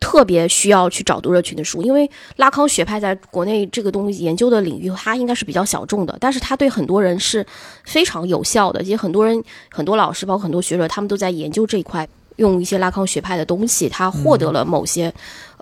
[0.00, 1.82] 特别需要去找读者群的书。
[1.82, 7.46] 因为拉康学派在国内这个东西研究的领域，它应该是比较小众的，但是它对很多人是
[7.84, 8.82] 非常有效的。
[8.82, 12.08] 也很多人、很多老师，包括很多学者，他们都在研究这一块，
[12.40, 15.12] 用一些拉康学派的东西，他获得了某些。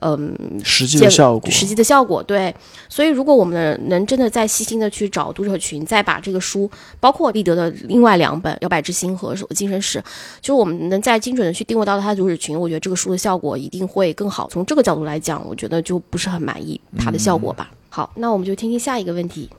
[0.00, 2.54] 嗯，实际的效果，实际的效果，对。
[2.88, 6.70] 所以，如果我们能真的再细心的去找读者群，再把这个书，
[7.00, 9.98] 包括立德的另外两本《摇摆之心》和《手精神史》，
[10.40, 14.48] 就是我们能再精准的去定位到他的读者群，我觉得这个书的效果一定会更好。
[14.48, 17.68] 从这个角度来讲，我觉得就不是很满意它的效果吧。
[17.90, 19.50] 好，那我们就听听下一个问题。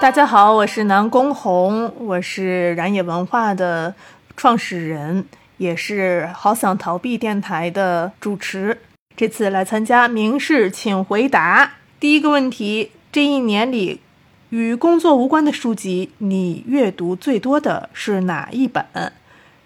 [0.00, 3.92] 大家好，我是南宫红，我是燃野文化的
[4.36, 5.24] 创始人，
[5.56, 8.78] 也是好想逃避电台的主持。
[9.16, 14.00] 这次来参加明示，请回答第一个问题：这一年里，
[14.50, 18.84] 与工作无关的书籍，你阅读最多的是哪一本？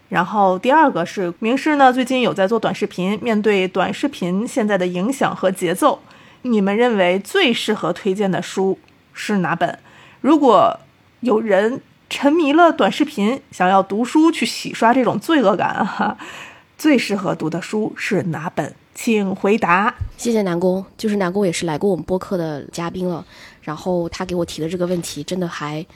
[0.09, 1.93] 然后第二个是明示呢？
[1.93, 6.01] 最近有在做短视频，面对短视频现在的影响和节奏，
[6.43, 8.79] 你们认为最适合推荐的书
[9.13, 9.79] 是哪本？
[10.21, 10.79] 如果
[11.21, 11.81] 有人
[12.11, 16.19] 沉迷了短视频，想要读书去洗刷这种罪恶感，哈，
[16.77, 18.75] 最适合读的书是哪本？
[18.93, 19.95] 请回答。
[20.19, 23.25] 谢谢南宫，就是南宫也是来过我们播客的嘉宾了。
[23.63, 25.87] 然后他给我提的这个问题，真的还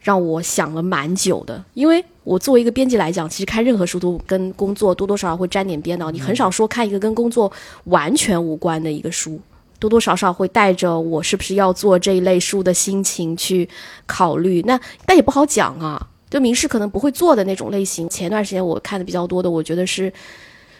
[0.00, 1.62] 让我想了蛮久的。
[1.74, 6.10] 因为我作为一个编辑来讲，其实看任何书都跟工作多多少少会沾点边的。
[6.12, 7.50] 你很少说看一个跟工作
[7.84, 9.40] 完全无关的一个书，
[9.78, 13.68] 多多少少会带着我是不是要做这一类书的心情去
[14.06, 14.62] 考虑。
[14.62, 18.08] 那但也不好讲啊，就明示可能不会做的那种类型。
[18.08, 20.12] 前段时间我看的比较多的，我觉得是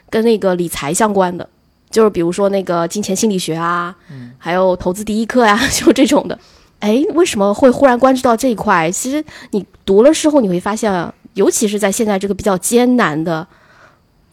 [0.08, 1.48] 跟那个理财相关的。
[1.88, 3.94] 就是比如说那个金钱心理学啊，
[4.38, 6.38] 还有投资第一课呀，就这种的。
[6.80, 8.90] 哎，为什么会忽然关注到这一块？
[8.90, 13.46] 其实你读了之后，你会发现，尤其是在现在这个比较艰难的、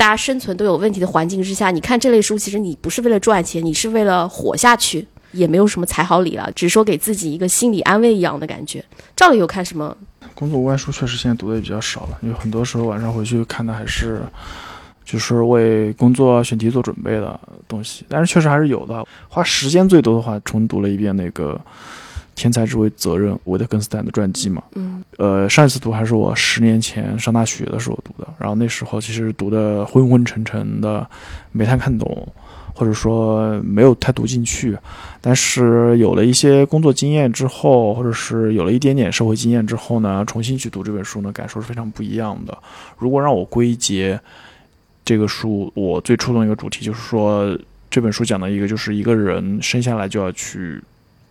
[0.03, 8.83] 大家生存都有问题的环境之下，你看这类书，其实你不是为了赚钱，你是为了活下去，也没有什么才好理了，只是说给自己一个心理安慰一样的感觉。
[9.15, 9.95] 赵理有看什么？
[10.35, 14.21] 工作无关书确实现在读的也比较少了，因为很多时候晚上回去看的还是。
[15.05, 17.37] 就是为工作选题做准备的
[17.67, 19.05] 东西，但是确实还是有的。
[19.27, 21.53] 花时间最多的话，重读了一遍那个
[22.35, 24.63] 《天才之为责任》维特根斯坦的传记嘛。
[24.75, 25.03] 嗯。
[25.17, 31.07] 呃，上一次读还是我十年前上大学的时候读的，然后那时候其实读的昏昏沉沉的，
[31.51, 32.27] 没太看懂，
[32.73, 34.75] 或者说没有太读进去。
[35.21, 42.57] 但是有了一些工作经验之后，或者是有了一点点社会经验之后呢，重新去读这本书呢，感受是非常不一样的。
[42.97, 44.19] 如果让我归结，
[45.05, 47.55] 这个书我最触动一个主题就是说，
[47.91, 50.81] 这本书讲的一个就是一个人生下来就要去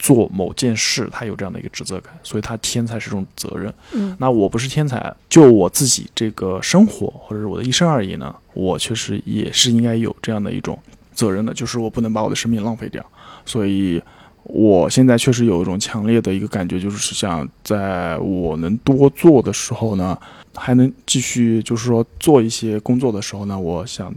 [0.03, 3.73] 做某件事，他有这样的一个职责感，所以他天才是种责任。
[3.93, 10.77] 嗯，那我不是天才，就我自己这个生活或者是我的一生而言呢，我确实也是应该有这样的一种
[11.15, 13.05] 责任的，就是我不能把我的生命浪费掉。
[13.47, 14.03] 所以
[14.43, 20.19] 我现在确实有一种强烈的一个感觉，就是想在我能多做的时候呢。
[20.55, 24.15] 还能继续，就是说做一些工作的时候呢，我想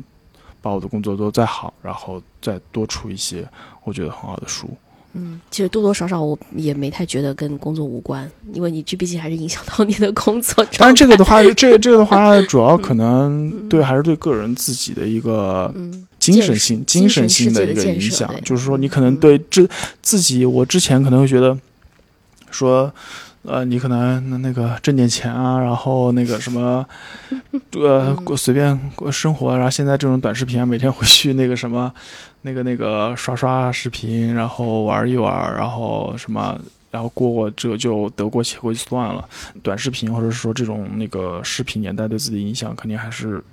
[0.61, 3.47] 把我的工作做再好，然后再多出一些
[3.85, 4.69] 我觉得很好的书。
[5.17, 10.63] 嗯，其实多多少少我也没太觉得跟工作无关，因为你这毕竟还是影响到你的工作。
[10.77, 15.73] 当然，这个的话，这个这个的话， 主要可能对还是对个人自己的一个
[16.19, 18.29] 精神性、精神性的一个影响。
[18.43, 19.67] 就是说，你可能对这
[20.01, 21.57] 自己，我之前可能会觉得
[22.51, 22.93] 说。
[23.47, 26.83] 呃，你可能那那个挣点钱啊，然后那个什么，
[27.73, 29.53] 呃， 随便过生活。
[29.55, 31.93] 然后现在这种短视频啊，每天回去那个什么，
[32.45, 36.55] 那个那个刷刷视频，然后玩一玩，然后什么
[36.91, 39.27] 然后过过这就得过且过就算了。
[39.63, 43.43] 短视频或者是说这种那个视频年代对自己的影响，肯定还是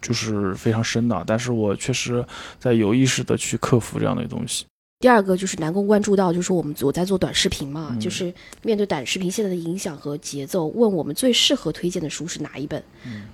[0.00, 1.22] 就是非常深的。
[1.26, 2.24] 但是我确实
[2.58, 4.64] 在有意识的去克服这样的东西。
[5.00, 8.34] 第二个就是南宫关注到，就是我们我在做短视频嘛，就是
[8.64, 12.82] 面对短视频现在的影响和节奏，问我们最适合推荐的书是哪一本？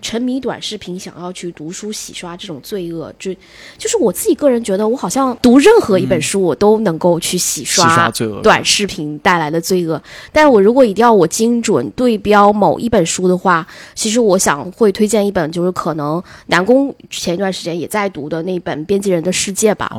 [0.02, 3.32] 沉迷短视频想要去读书洗刷这种罪恶，就
[3.78, 8.12] 就是我自己个人觉得，我好像读任何一本书，我都能够去洗刷
[8.42, 10.02] 短视频带来的罪恶。
[10.32, 19.90] 但是我如果一定要我精准对标某一本书的话，其实我想会推荐一本，就是可能南宫前一段时间也在读的那本《编辑人的世界》吧。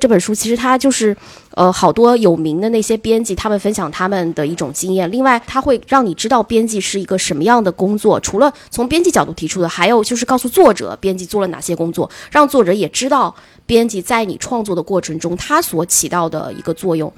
[0.00, 1.01] 这本书其实它就是。
[1.02, 1.16] 是，
[1.50, 5.10] 呃，好多有名的那些编辑，他们分享他们的一种经验。
[5.10, 8.20] 另外，他会让你知道编辑是一个什么样的工作。
[8.20, 13.34] 除了从编辑角度提出的，还有就是告诉作者编辑做了哪些工作，让作者也知道
[13.66, 17.12] 编辑在你创作的过程中他所起到的一个作用。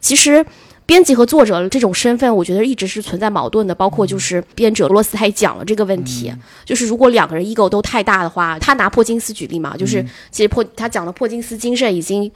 [0.00, 0.44] 其实，
[0.84, 3.74] 编辑和作者这种身份，我觉得一直是存在矛盾的。
[3.74, 6.32] 包括就是编者罗斯他也讲了这个问题，
[6.64, 12.30] 就是如果两个人 ego 都太大的话，他拿珀金斯举例嘛，就是其实珀他讲的珀金斯精神已经。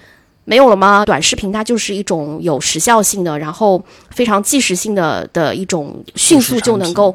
[0.44, 1.04] 没有了吗？
[1.04, 7.14] 短视频它就是一种有时效性的，然后非常即时性的的一种迅速就能够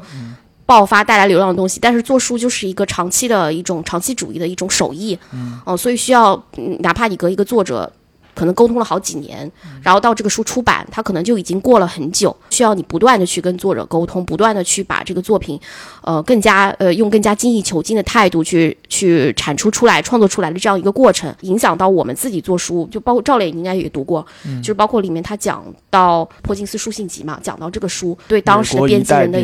[0.66, 1.78] 爆发带来流量的东西。
[1.80, 6.40] 但是做书就是一个长期的一种长期主义的一种手艺，嗯，所以需要
[6.80, 7.92] 哪怕你隔一个作者。
[8.34, 9.50] 可能沟通了好几年，
[9.82, 15.58] 然后到这个书出版，它可能就已经过了很久，需要你不断的去跟作者沟通，不断的去把这个作品，
[16.02, 24.24] 呃，更加呃用更加精益求精的态度去去产出出来、创作出来的这样一个过程，影响到我们自己做书，就包括赵磊，你应该也读过，
[24.62, 29.38] 就是包括里面他讲到珀金斯书信集嘛，讲到这个书对当时的编辑人的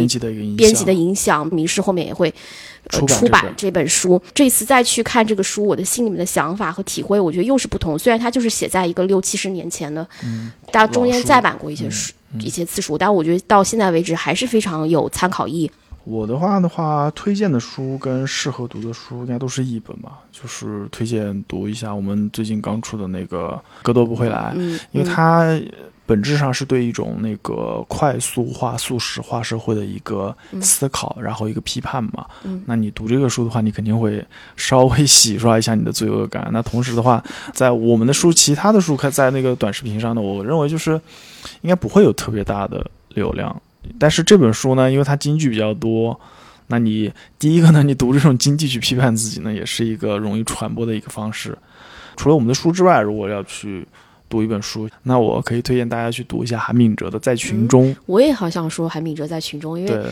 [0.56, 2.32] 编辑的影响，名士后面也会。
[2.88, 7.98] 出版这本书，这次再去看这个书，我的心里面的想法和体会，我觉得又是不同。
[7.98, 15.70] 虽然它就是写在一个六七十年前的，嗯，但中间再版过一些书，一些次数，但我觉得到现在为止还是非常有参考意义。
[16.04, 25.58] 我的话的话，推荐的书跟适合读的书应该都是一本吧，就是推荐读一下我们最近刚出的那个《格斗不会来》，嗯，因为它。
[26.06, 32.24] 本质上是对一种那个快速化、速食化社会的一个思考，然后一个批判嘛。
[32.44, 36.48] 嗯那你读这个书的话，你肯定会稍微洗刷一下你的罪恶感。
[36.52, 37.20] 那同时的话，
[37.52, 40.92] 在我们的书、其他的书，看在那个短视频上呢，我认为就是
[41.62, 43.60] 应该不会有特别大的流量。
[43.98, 46.18] 但是这本书呢，因为它金句比较多，
[46.68, 51.58] 那你第一个呢，你读这种金句去批判自己呢，也是一个容易传播的一个方式。
[52.16, 53.84] 除了我们的书之外，如果要去。
[54.28, 57.86] 读一本书，那我可以推荐大家去读一下韩敏哲的《在群中》。
[58.06, 60.02] 我也好想说韩敏哲在群中，因为。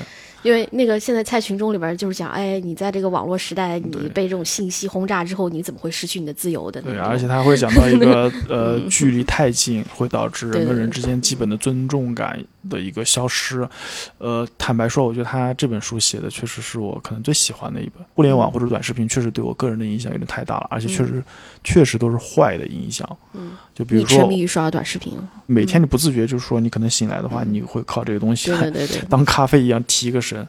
[0.44, 6.82] 因为那个现在在群中里边就是讲，哎，你在这个网络时代，你被这种信息轰炸之后，你怎么会失去你的自由的？
[6.82, 12.38] 对， 而且他会讲到一个呃，距离太近会导致人跟人之间基本的尊重感
[12.68, 13.68] 的一个消失。
[14.18, 18.04] 呃，坦白说，我觉得他这本书写的确实是我可能最喜欢的一本。
[18.14, 21.22] 互联网或者短视频确实对我个人的影响有点太大了，而且确实
[21.62, 23.08] 确实都是坏的影响。
[23.32, 25.12] 嗯，就比如说沉迷于刷短视频，
[25.46, 30.46] 每天你不自觉就是说你可能醒来的话，你会靠这个东西对对对 当咖啡一样提个神。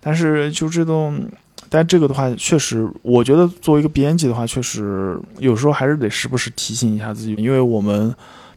[0.00, 1.26] 但是就这种，
[1.68, 8.14] 但这个的话，确实，我觉得作为一个编辑的话，确实有时候还是得时不时提醒一下自己，因为我们。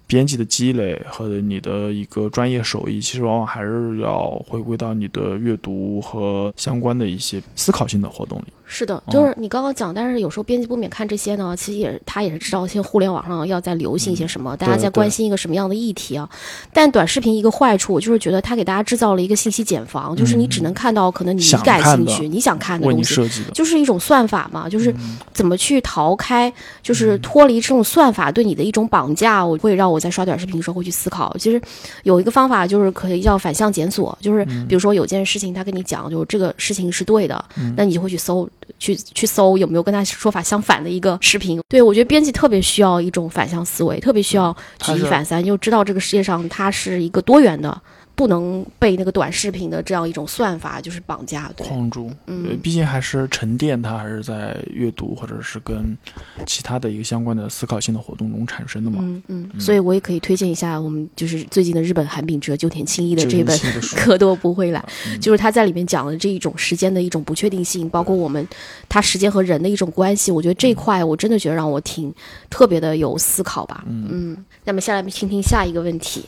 [0.09, 8.45] 编辑的积累和你的一个专业手艺，其实往往还是要回归到你的阅读和相关的一些思考性的活动里。
[8.71, 16.29] 是的，就是你刚刚讲，但是有时候编辑不免看这些呢，其实也他也是知道现在互联网上要在流行一些什么，大家在关心一个什么样的议题啊。
[16.73, 24.91] 但短视频一个坏处就是觉得它给大家制造了一个信息茧房，就是你只能看到可能你感兴趣、你想看的东西，就是一种算法嘛，就是
[25.33, 26.51] 怎么去逃开，
[26.81, 29.99] 就是脱离这种算法对你的一种绑架，我会让我。
[29.99, 31.61] 在刷短视频的时候会去思考，其实
[32.03, 37.43] 有一个方法就是可以叫反向检索，就是比如说有件事情他跟你讲，就是这个事情是对的，
[37.75, 41.59] 那你就会去搜，去去搜有没有跟他说法相反的一个视频。
[41.67, 47.81] 对我觉得编辑特别需要一种反向思维，特别需要举一反三，又知道这个世界上它是一个多元的。
[48.19, 52.11] 不能被那个短视频的这样一种算法就是绑架、框住。
[52.27, 55.97] 嗯，毕竟还是沉淀，它还是在阅读或者是跟
[56.45, 58.97] 其他的一个相关的思考性的活动中产生的嘛。
[59.01, 59.49] 嗯嗯。
[59.57, 63.57] 所以我也可以推荐一下我们就是最近的日本韩炳哲、鸠田清一的这本
[63.95, 64.85] 《可多不会来》，
[65.19, 68.45] 就是他在里面讲的这一种时间的一种不确定性，包括我们
[68.89, 70.29] 他时间和人的一种关系。
[70.29, 72.13] 我觉得这一块我真的觉得让我挺
[72.49, 73.85] 特别的有思考吧。
[73.87, 74.35] 嗯。
[74.65, 76.25] 那么下来听听下一个问题。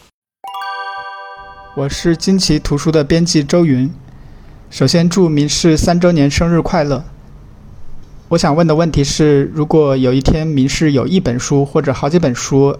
[1.73, 3.89] 我是惊奇图书的编辑周云。
[4.69, 7.05] 首先祝明世三周年生日快乐。
[8.27, 12.77] 我想问的问题是：如果有一天明世有一本书或者好几本书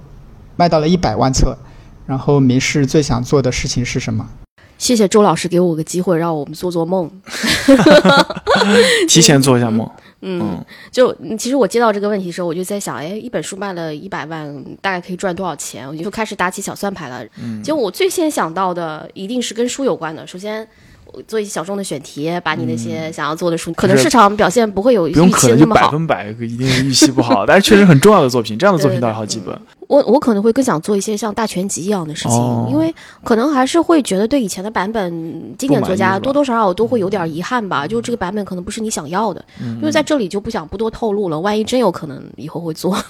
[0.58, 1.58] 卖到了一百万册，
[2.06, 4.28] 然后民视最想做的事情是什么？
[4.78, 7.10] 谢谢周老师给我个机会，让我们做做梦，
[9.08, 9.89] 提前做一下梦。
[10.22, 15.88] 嗯，就其实我接到这个问题的时候，我就在想，哎，一本书卖了一百万，大概可以赚多少钱？
[15.88, 17.26] 我就开始打起小算盘了。
[17.41, 20.26] 嗯，就我最先想到的，一定是跟书有关的。
[20.26, 20.67] 首先。
[21.28, 25.82] 做一些小众的选题，把你那些想要做的书，可能市场表现不会有预期那么好。
[25.86, 29.57] 百分百一定预期不好， 但是确实很重要的作品，这样的作品倒是好几本。
[29.88, 32.93] 我我可能会更想做一些像大全集一样的事情，因为
[33.26, 35.12] 可能还是会觉得对以前的版本
[35.57, 37.86] 经典作家多多少少都会有点遗憾吧。
[37.86, 42.97] 就这个版本可能不是你想要的，因为在这里就不想不多透露了，万一真有可能以后会做。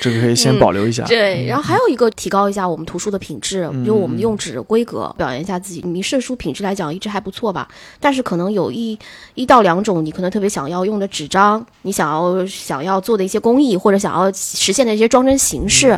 [0.00, 1.04] 这个可以先保留一下。
[1.04, 5.80] 对，然后还有一个提高一下我们图书的品质，比如我们用纸规格表扬一下自己。
[5.82, 7.68] 迷社书品质来讲一直还不错吧，
[8.00, 8.98] 但是可能有一
[9.34, 14.96] 一到两种你可能特别想要用的纸张，你想要想要做的一些工艺或者想要实现的。
[14.96, 15.94] 一些装帧形式，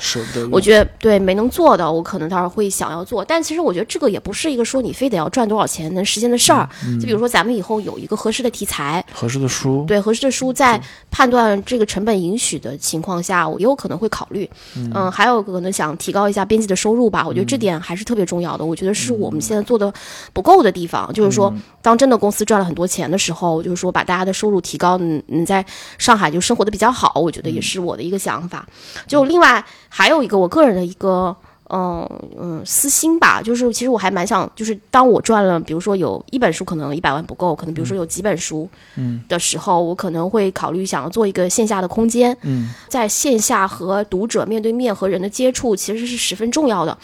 [0.50, 3.24] 我觉得对没能做的，我可能倒是会想要做。
[3.24, 6.68] 但其实我觉得这个也不是一个说你非得要赚多少钱能实现的事儿。
[7.00, 10.82] 就比如说咱们以后有一个合适的题材、合适的书，对合适的书，在
[11.12, 14.48] 判断这个成本允许的情况下，我也有可能会考虑。
[14.76, 17.24] 嗯，还有可能想提高一下编辑的收入吧。
[17.26, 18.64] 我觉得这点还是特别重要的。
[18.64, 19.92] 我觉得是我们现在做的
[20.32, 25.64] 不够的地方，就是说，当真的公司赚了很多钱的时候，就是说把大家的收入提高，你你，在
[25.98, 27.12] 上海就生活的比较好。
[27.16, 28.66] 我觉得也是我的一个想法。
[29.06, 31.34] 就另外还有一个我个人的一个
[31.70, 32.08] 嗯
[32.38, 46.96] 嗯私心吧，就是其实我还蛮想，就是当我赚了，比如说有一本书可能一百万不够，可能比如说有几本书嗯的时候，我可能会考虑想要做一个线下的空间，嗯，在线下和读者面对面和人的接触其实是十分重要的，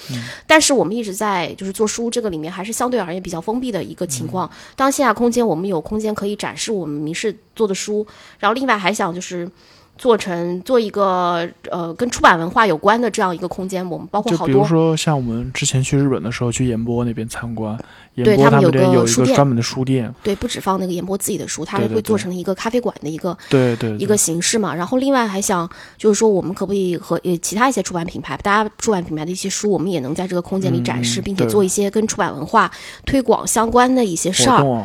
[0.47, 4.51] 但是我们一直在就是做书这个里面还是相对而言比较封闭的一个情况。
[4.77, 8.07] 当线下空间我们有空间可以展示我们名士做的书，
[8.39, 9.51] 然后另外还想就是。
[9.97, 17.78] 做成做一个呃跟出版文化有关的这样一个空间，我们包括好多，比如说像我们之前去日本的时候去演播那边参观，
[18.16, 24.74] 对他们有个书店，专门的书店，对，不止放那个演播自己的书，他会做成一个咖啡馆的一个对对一个形式嘛。
[24.74, 32.70] 然后另外还想就是说，我们可不可以和呃其他一些出版品牌，大家出版品牌的一些书，我们也能在这个空间里展示，并且做一些跟出版文化
[33.07, 34.84] 推广相关的一些事儿。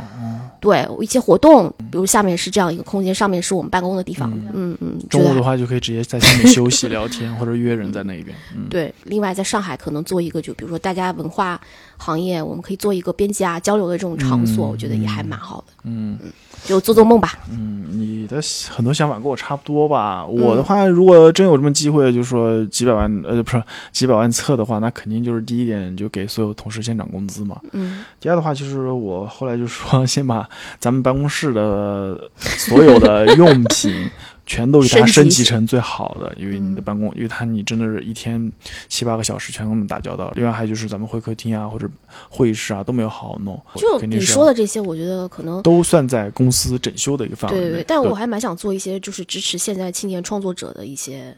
[0.61, 4.29] 对一些活动，比如下面是这样一个空间，上面是我们办公的地方。
[4.53, 4.98] 嗯嗯。
[5.09, 8.35] 中午的话就可以直接在下面休息聊天， 或者约人在那边。
[8.69, 11.59] 对，另外在上海可能做一个，就比如说大家文化
[11.97, 15.73] 行业，我们可以做一个编辑啊交流的这种场所，我觉得也还蛮好的。
[15.83, 16.31] 嗯嗯。
[16.65, 17.39] 就做做梦吧。
[17.49, 20.25] 嗯，你的很多想法跟我差不多吧。
[20.25, 27.57] 我的话，如果真有这么机会，就是说几百万，呃，不是几百万册的话，那肯定就是第一点，就给所有同事先涨工资嘛。
[27.71, 28.03] 嗯。
[28.19, 30.47] 第二的话，就是我后来就说，先把
[30.79, 34.09] 咱们办公室的所有的用品。
[34.49, 38.51] 全都给它升级成最好的，因为你的办公，因为它你真的是一天
[38.87, 40.33] 七八个小时全跟我们打交道。
[40.35, 41.87] 另外还有就是咱们会客厅啊或者
[42.29, 43.61] 会议室啊都没有好好弄。
[43.75, 51.37] 就你说的这些，我觉得可能都算在公司整修的一个范围对对对，但我还蛮想做一些就是支持现在青年创作者的一些。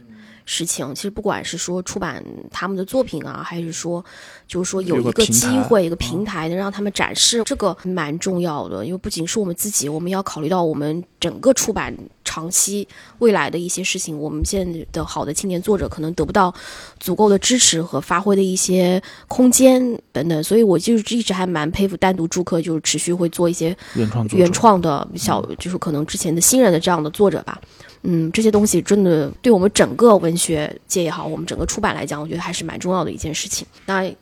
[0.53, 2.21] 事情其实不管是说出版
[2.51, 4.03] 他们的作品啊，还是说
[4.45, 8.85] 就是说有一个机会、一个平台能让他们展示，这个蛮重要的。
[8.85, 11.95] 因为不仅是我们自己，我们要考虑到我们整个出版
[12.25, 12.85] 长期
[13.19, 14.19] 未来的一些事情。
[14.19, 16.53] 我们现在的好的青年作者可能得不到
[16.99, 19.81] 足够的支持和发挥的一些空间
[20.11, 27.57] 等等，所以我就一直还蛮佩服单独住客，就是持续会做一些原创原创的小，就是可能之前的新人的这样的作者吧。
[28.03, 33.67] 嗯，这些东西真的对我们整个文学界也好，我们整个出版来讲，我觉得还是蛮重要的一件事情。
[33.85, 34.15] 那你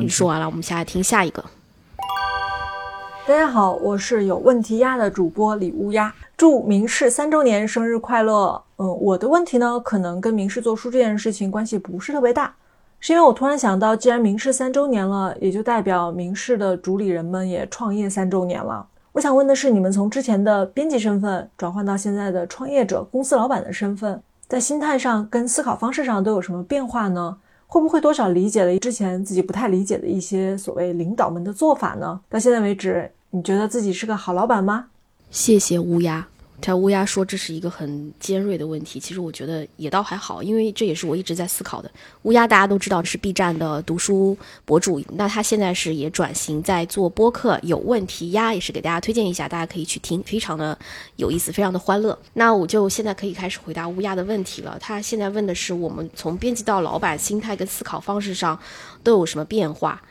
[0.00, 1.44] 你说完了，我们下来听下一个。
[3.26, 8.62] 大家好，我是有问题鸭的主播李乌鸦，祝明世三周年生日快乐。
[8.78, 12.54] 嗯，我的问题呢，可能跟明世做书这件事情关系不是特别大，
[13.00, 18.86] 是因为我突然想到，既然明世三周年了，也就代表明世的主理人们也创业三周年了。
[19.18, 27.36] 我想问的是，你们从之前的编辑身份转换到现在的创业者、公司老板的身份，在心态上跟思考方式上都有什么变化呢？
[27.66, 32.20] 会不会多少理解了之前自己不太理解的一些所谓领导们的做法呢？
[32.28, 34.84] 到现在为止，你觉得自己是个好老板吗？
[35.32, 36.28] 谢谢乌鸦。
[36.60, 41.90] 他乌鸦说这是一个很尖锐的问题，其实我觉得也倒还好，因为这也是我一直在思考的。
[42.22, 50.76] 乌鸦大家都知道是 B 站的读书博主，那他现在是也转型在做播客，有问题鸭也是给大家推荐一下，大家可以去听，非常的
[51.16, 52.18] 有意思，非常的欢乐。
[52.34, 54.76] 那我就现在可以开始回答乌鸦的问题了。
[54.80, 58.58] 他现在问的是我们从编辑到老板心态跟思考方式上
[59.02, 60.02] 都有什么变化？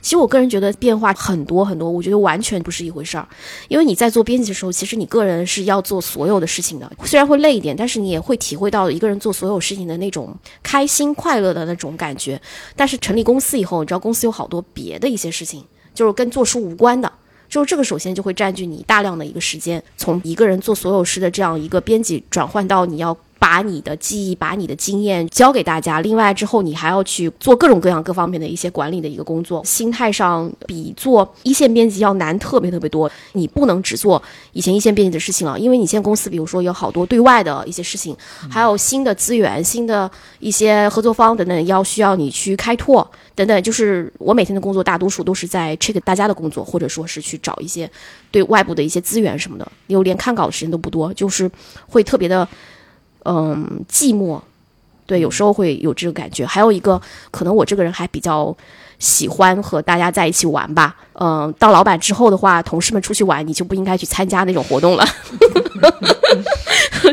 [0.00, 3.26] 其实我个人觉得变化很多很多，我觉得完全不是一回事儿。
[3.68, 12.40] 因为你在做编辑的时候，其实你个人是要做所有的事情的，虽然会累一点，但是你也会体会到一个人做所有事情的那种开心快乐的那种感觉。
[12.74, 15.64] 但是成立公司以后，你知道公司有好多别的一些事情，
[15.94, 17.12] 就是跟做书无关的，
[17.48, 23.16] 就是这个首先就会占据你大量的一个时间，从一个人做所有事的这样一个编辑转换到你要。
[23.40, 26.02] 把你的记忆、把你的经验教给大家。
[26.02, 33.10] 另外之后，你还要去做各种各样各方面的一些管理的一个工作，心态上比做一线编辑要难特别特别多。
[33.32, 34.22] 你不能只做
[34.52, 38.14] 以前一线编辑的事情了，因为你现在公司，比如说有好多对外的一些事情，
[38.50, 43.62] 还有新的资源、新的一些合作方等等，要需要你去开拓等等。
[43.62, 47.90] 就是我每天的工作，大多数都是在 check 大家的工作，或者说是去找一些
[48.30, 49.66] 对外部的一些资源什么的。
[49.86, 51.50] 因为连看稿的时间都不多，就是
[51.88, 52.46] 会特别的。
[53.24, 54.40] 嗯，寂寞，
[55.06, 56.46] 对，有时候会有这个感觉。
[56.46, 57.00] 还有一个，
[57.30, 58.56] 可能我这个人还比较
[58.98, 60.96] 喜欢和大家在一起玩吧。
[61.14, 65.04] 嗯，当老板之后的话，同事们出去玩，你就不应该去参加那种活动了。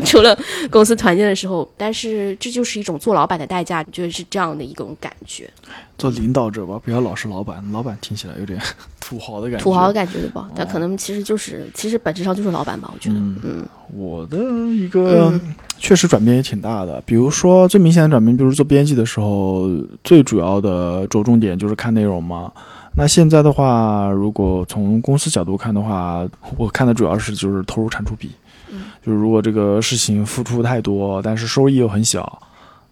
[0.05, 0.37] 除了
[0.69, 5.49] 公司团建的时候，但是这就是一种做老板的代价，就是这样的一种感觉。
[5.97, 8.61] 做领导者吧，不要老是老板，老板听起来有点
[9.07, 9.63] 土豪的感觉。
[9.63, 10.49] 土豪的感觉对吧？
[10.53, 13.15] 他可能其实就是，其实本质上就是老板吧，我觉得。
[13.15, 14.37] 嗯，我的
[14.75, 15.39] 一个
[15.77, 17.01] 确实转变也挺大的。
[17.05, 19.69] 比如说最明显的转变，比如做编辑的时候，
[20.03, 22.51] 最主要的着重点就是看内容嘛。
[22.97, 26.27] 那现在的话，如果从公司角度看的话，
[26.57, 28.29] 我看的主要是就是投入产出比。
[28.69, 32.41] 嗯就是如果这个事情付出太多，但是收益又很小，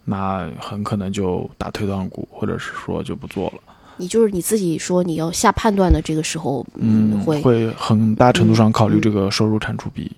[0.02, 3.60] 那很可能就打退堂鼓，或者是说就不做了。
[3.96, 10.10] 你就是你自己说你要下判断的这个时候，嗯，会会很大程度上考虑这个收入产出比。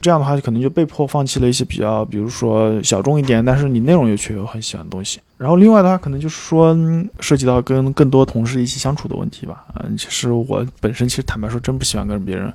[0.00, 5.18] 这样的话，可能就被迫放弃了一些比较，比如说小众一点，但是你内容又却有很喜欢的东西。
[5.38, 6.76] 然后另外的话，可能就是说
[7.18, 9.64] 涉及到跟更多同事一起相处的问题吧。
[9.82, 12.52] 嗯，其实我本身其实坦白说，真不喜欢跟别人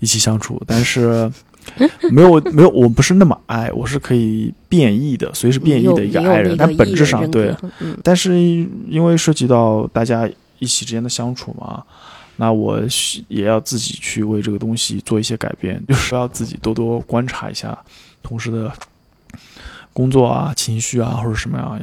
[0.00, 1.30] 一起相处，但是。
[2.10, 6.56] 没有没有，我不是那么爱，我是可以变异的，随时变异的一个爱人。
[6.56, 7.54] 但本质上对，
[8.02, 8.38] 但是
[8.88, 11.82] 因为涉及到大家一起之间的相处嘛，
[12.36, 12.80] 那我
[13.28, 17.78] 也要自己去为这个东西做一些改变，就是要自己多多观察一下
[18.22, 18.72] 同事的
[19.92, 21.80] 工作啊、情绪啊或者什么样。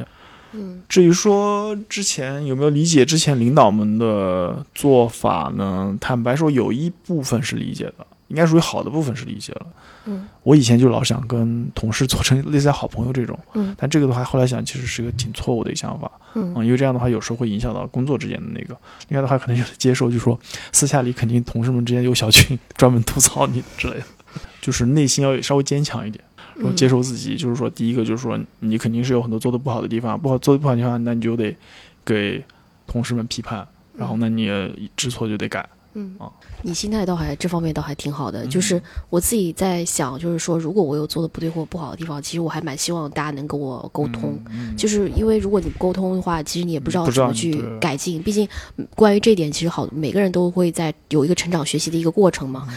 [0.52, 5.96] 嗯，至于说之前有没有理解之前领导们的做法呢？
[6.00, 8.06] 坦白说，有一部分是理解的。
[8.28, 9.66] 应该属于好的部分是理解了，
[10.06, 18.76] 嗯，我以前就老想跟同事做成类似好朋友这种，嗯，但这个的话后来想其实是一个挺错误的一个想法，嗯，因为这样的话有时候会影响到工作之间的那个，
[19.08, 20.38] 另外的话可能就是接受，就是说
[20.72, 24.04] 私下里肯定同事们之间有小群专门吐槽你之类的，
[24.60, 26.22] 就是内心要稍微坚强一点，
[26.56, 31.56] 然后接受自己，就是说第一个就是说你肯定是有很多做的不好的地方，不好做的不好的地方，那你就得
[32.04, 32.44] 给
[32.86, 33.66] 同事们批判，
[33.96, 34.50] 然后那你
[34.96, 35.66] 知错就得改。
[35.98, 36.30] 嗯啊，
[36.62, 38.46] 你心态倒还这方面倒还挺好的。
[38.46, 38.80] 就是
[39.10, 44.38] 我自己在想，就是说，如果我有做的不对或不好的地方，其实我还蛮希望大家能跟我沟通。
[44.76, 48.22] 就是因为如果你不沟通的话，其实你也不知道怎么去改进。
[48.22, 48.48] 毕竟
[48.94, 52.68] 关于这点，其实好每个人都会在有一个成长学习的一个过程嘛。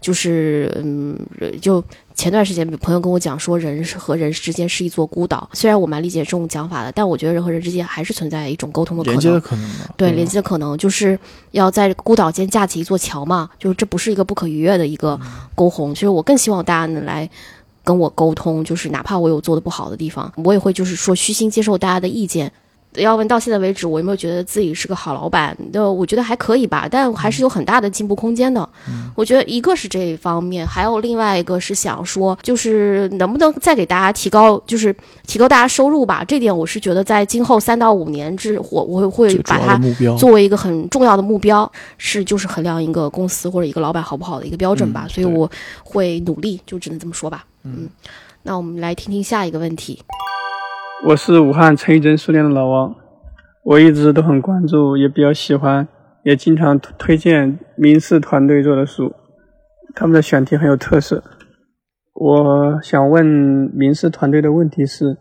[0.00, 1.18] 就是嗯，
[1.60, 1.82] 就。
[2.12, 5.48] 前段时间，朋友跟我讲说，人是和人之间是一座孤岛。
[5.54, 9.18] 虽然我蛮理解这种讲法的，但我觉得人和人之间还是存在一种沟通的可能。
[9.18, 11.18] 连接的可能对，连接的可能就是
[11.52, 13.48] 要在孤岛间架起一座桥嘛。
[13.58, 15.18] 就是这不是一个不可逾越的一个
[15.54, 15.94] 沟洪。
[15.94, 17.26] 其实我更希望大家能来
[17.82, 22.52] 跟我沟通，就是哪怕我有做的不好的地方，我也会就是说虚心接受大家的意见。
[22.94, 25.56] 要问到现在为止，我有没有觉得自己是个好老板？
[25.72, 28.68] 那我觉得还可以吧，但还是有很大的进步空间的。
[29.14, 34.94] 我觉得一个是这一方面，还有另外一个是想说，就是能不能再给大家提高，就是
[35.26, 36.24] 提高大家收入吧。
[36.24, 39.80] 这点我是觉得在今后三到五年之，我我会把它
[40.18, 45.06] 作为一个很重要的目标，是就是衡量一个公司或者一个老板好不好的一个标准吧。
[45.08, 45.48] 所以我
[45.84, 47.44] 会努力，就只能这么说吧。
[47.62, 47.88] 嗯，
[48.42, 50.02] 那我们来听听下一个问题。
[51.02, 52.94] 我是武汉陈玉珍书店的老王，
[53.64, 55.88] 我一直都很关注，也比较喜欢，
[56.24, 59.14] 也经常推荐名仕团队做的书，
[59.94, 61.24] 他们的选题很有特色。
[62.12, 65.16] 我想问名仕团队的问题是：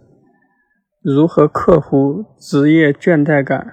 [1.01, 3.65] 如何克服职业倦怠感？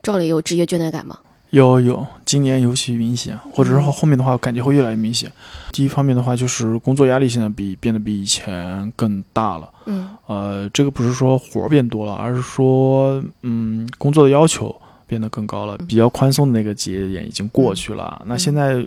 [0.00, 1.18] 赵磊有职业倦怠感吗？
[1.52, 5.30] 有有，今年尤其明显，或者是后面的话，感觉会越来越明显。
[5.70, 9.68] 第一方面的话，就是工作压力现在比变得比以前更大了。
[9.84, 14.74] 嗯，呃，这个不是说活儿变多了，而是说，嗯，工作的要求
[15.06, 15.76] 变得更高了。
[15.86, 18.82] 比较宽松的那个节点已经过去了，那现在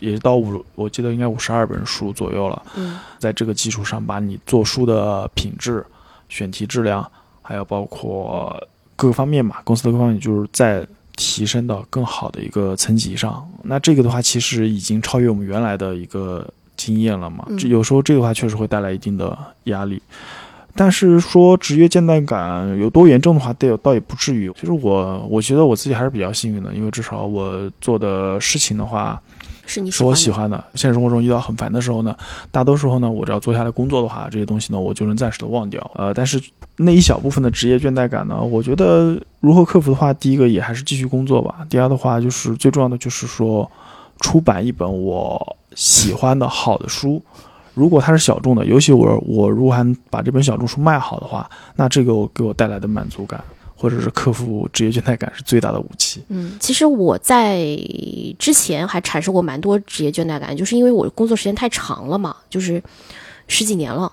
[0.00, 2.60] 也到五，我记得应该五十二本书左右了。
[2.74, 5.86] 嗯，在这个基础上，把你做书的品质、
[6.28, 7.08] 选题质量，
[7.42, 8.60] 还有包括
[8.96, 10.84] 各个方面嘛，公司的各方面，就是在。
[11.18, 13.46] 提升到更好的一个层级上。
[13.64, 17.44] 那这个的话，其实已经超越我们原来的一个经验了嘛。
[17.58, 20.00] 这有时候这个话确实会带来一定的压力。
[20.74, 24.50] 但是说职业倦怠感有多严重的话，倒倒也不至于。
[24.58, 29.20] 其实我我觉得我自己还是比较幸运的，因为至少我做的事情的话，
[29.68, 30.64] 是你是我喜欢的。
[30.74, 32.16] 现实生活中遇到很烦的时候呢，
[32.50, 35.78] 大多时候呢，我只要坐下来工作的话，这些东西呢，我就能暂时的忘掉。
[35.94, 36.42] 呃，但是
[36.76, 41.66] 那一小部分的职业倦怠感呢，我觉得如何克服的话，第一个也还是继续工作吧。
[41.68, 43.70] 第二的话，就是最重要的就是说，
[44.20, 47.22] 出版一本我喜欢的好的书。
[47.74, 53.40] 如果它是小众的，尤其我我如果还把这本小众书卖好的话，那这个给我带来的满足感，
[53.78, 56.20] 或者是克服职业倦怠感是最大的武器。
[56.28, 57.58] 嗯，其实我在
[58.38, 62.82] 之前还产生过蛮多职业倦怠感，就是因为我工作时间太长了嘛，就是
[63.46, 64.12] 十几年了。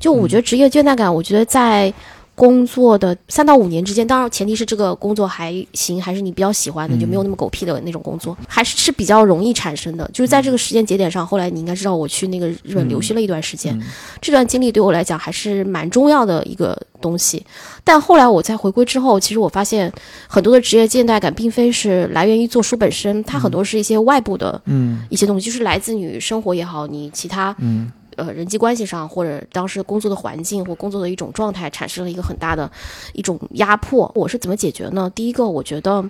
[0.00, 1.94] 就我觉得职业倦怠感，我觉得在。
[2.34, 10.08] 工作的三到五年之间，当然前提是这个工作还行，还是你比较喜欢的，就没有那么狗屁的那种工作，还是是比较容易产生的。
[10.12, 13.80] 就是在这个时间节点上，后来你应该知道，我去那个日本留学了一段时间，
[14.20, 17.44] 这段经历对我来讲还是蛮重要的一个东西。
[17.84, 19.92] 但后来我在回归之后，其实我发现
[20.26, 27.92] 很多的职业倦怠感并非是来源于做书本身，它很多是一些外部的，嗯，一些东西，就是来自你生活也好，你其他，嗯。
[28.16, 32.70] 呃，人际关系上，或者当时工作的环境或工作的一种状态，产生了一个很大的
[33.12, 34.10] 一种压迫。
[34.14, 35.10] 我是怎么解决呢？
[35.14, 36.04] 第一个，我觉得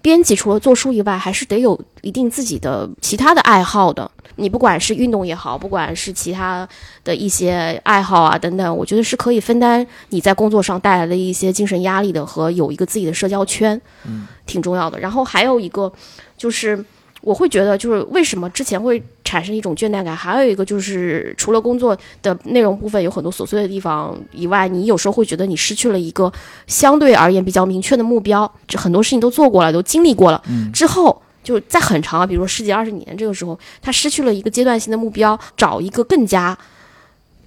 [0.00, 4.10] 编辑除了做书以外，还是得有一定自己的其他的爱好的。
[4.36, 6.66] 你不管是运动也好，不管是其他
[7.04, 14.98] 的一些爱好啊等等，我觉得是可以分担你在工作上带来的一些精神压力的，和有一个自己的社交圈，嗯，挺重要的。
[14.98, 15.92] 然后还有一个
[16.36, 16.84] 就是。
[17.22, 26.30] 我会觉得，就是为什么之前会产生一种倦怠感，还有一个就是除了工作的内容部分有很多琐碎的地方以外，你有时候会觉得你失去了一个
[26.66, 30.42] 相对而言比较明确的目标，这很多事情都做过了，都经历过了，
[30.72, 36.58] 之后就在很长，比如说十几二十年这个时候，他失去了一个阶段性的目标，找一个更加。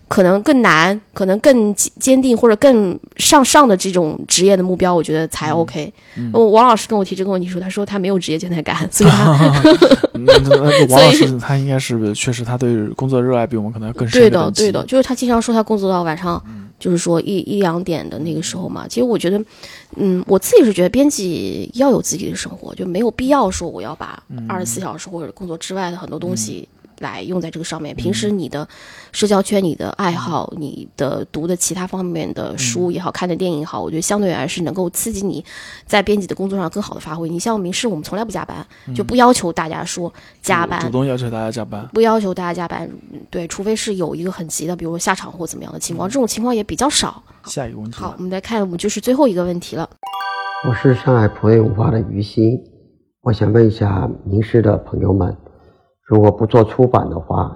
[0.07, 5.91] 可能更难，可能更坚定或者更向上的这种职业的目标，我觉得才 OK。
[6.32, 9.32] 王老师跟我提这个问题时候，他说他没有职业倦怠感， 所以他。
[10.90, 14.22] 王老师他应该是确实他对工作热爱比我们可能要更深。
[14.22, 16.41] 对的，对的，就是他经常说他工作到晚上，
[16.80, 18.88] 就是说一一两点的那个时候嘛。
[18.88, 19.44] 其实我觉得，
[19.98, 26.68] 嗯，我自己是觉得编辑要有自己的生活，就没有必要说我要把二十四小时或者工作之外的很多东西。
[26.99, 27.95] 来用在这个上面。
[27.95, 28.67] 平时你的
[29.11, 35.43] 社交圈、你的爱好、你的读的其他方面的书也好看的电影也好，我觉得相对来是能够刺激你
[35.85, 37.30] 在编辑的工作上更好的发挥。
[37.30, 38.65] 你像明世，我们从来不加班，
[38.95, 42.89] 就不要求大家说加班，主动要求大家加班，不要求大家加班。
[43.30, 47.23] 对，除非是有一个很急的，比如说下场或怎么样的情况，这种情况也比较少。
[47.45, 49.89] 下一个问题，好，我们来看，我们就是最后一个问题了。
[50.67, 52.59] 我是上海普瑞文化的于鑫，
[53.22, 55.35] 我想问一下名师的朋友们。
[56.06, 57.56] 如果不做出版的话，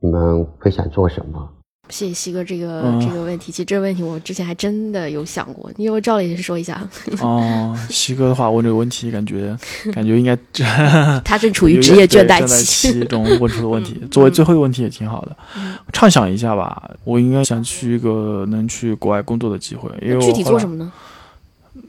[0.00, 1.48] 你们会想做什么？
[1.90, 3.52] 谢谢西哥这个这个问题。
[3.52, 6.82] 其实这个问题我之前还真的有想过，你有照理说一下。
[7.20, 9.56] 哦，西哥的话问这个问题，感觉
[9.92, 10.34] 感觉应该
[11.22, 14.00] 他正处于职业倦怠期中问出的问题。
[14.10, 15.36] 作为最后一个问题也挺好的，
[15.92, 16.90] 畅想一下吧。
[17.04, 20.90] 我应该想去一个能去国外工作的机会，因为具体做什么呢？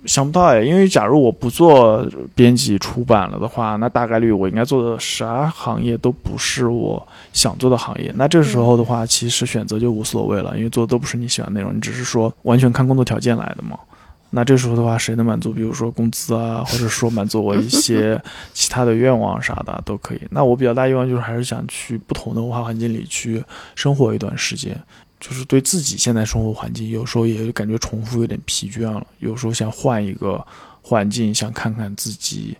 [0.05, 8.11] 想不到哎，因为假如我不做编辑出版了的话，那大概率我应该做的啥行业都不是我想做的行业。
[8.15, 13.77] 那这时候的话，其实选择就无所谓了，因为做的都不是你喜欢的内容，你只是说完全看工作条件来的嘛。
[14.31, 15.53] 那这时候的话，谁能满足？
[15.53, 18.21] 比如说工资啊，或者说满足我一些
[18.53, 20.21] 其他的愿望啥的都可以。
[20.31, 23.41] 那我比较大愿望就是还是想去不同的文化环境里去
[23.75, 24.77] 生活一段时间。
[25.19, 29.05] 就是对自己现在生活环境，有时候也感觉重复有点疲倦了。
[29.19, 30.45] 有时候想换一个
[30.81, 32.55] 环境，想看看自己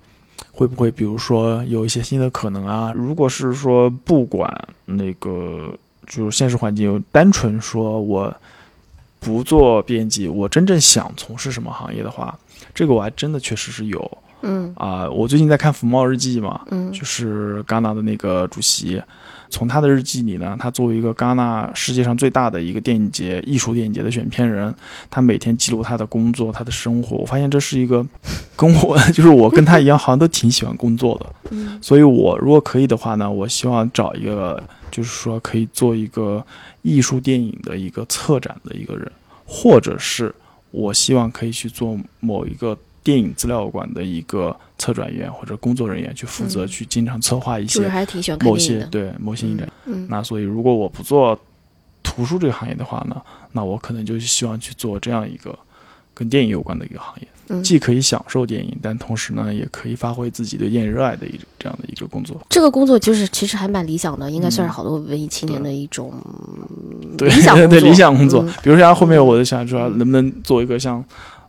[0.52, 2.92] 会不会，比如说有一些新的可能啊。
[2.96, 4.50] 如果是说不管
[4.86, 5.78] 那个
[6.08, 8.34] 就是现实环境，单纯说我
[9.20, 12.38] 不做编辑，我真正想从事什么行业的话，
[12.74, 14.18] 这个我还真的确实是有。
[14.42, 19.02] 嗯啊，我最近在看《福茂日记》嘛，嗯，就是戛纳的那个主席。
[19.56, 24.76] 从他的日记里呢，他作为一个戛纳世界上最大的一个电影节、艺术电影节的选片人，
[25.10, 27.16] 他每天记录他的工作、他的生活。
[27.16, 28.06] 我发现这是一个
[28.58, 31.56] 跟我 就是我跟他一样，好像都挺喜欢工作的。
[31.82, 34.62] 所以我如果可以的话呢，我希望找一个
[34.92, 36.46] 就是说可以做一个
[36.82, 39.10] 艺术电影的一个策展的一个人，
[39.46, 40.36] 或者是
[40.72, 42.78] 我希望可以去做某一个。
[43.06, 47.88] 电影资料馆的一个策展员或者工作人员去负责去经常策划一些
[48.42, 49.72] 某些对某些影展。
[49.86, 51.40] 嗯，那所以如果我不做
[52.02, 53.22] 图书这个行业的话呢，
[53.52, 55.56] 那我可能就希望去做这样一个
[56.16, 57.28] 跟电影有关的一个行业。
[57.50, 57.62] 嗯。
[57.62, 62.42] 既可以享受电影，但同时呢，也可以发挥自己对电影热爱的一这样的一个工作。
[62.50, 66.12] 这个工作就是其实还蛮理想的，应该算是好多文艺青年的一种
[67.16, 67.30] 对。
[67.30, 67.70] 理想工作。
[67.80, 68.42] 对理想工作。
[68.42, 68.54] 嗯。
[68.64, 71.04] 比如说像后面我就想说，能不能做一个像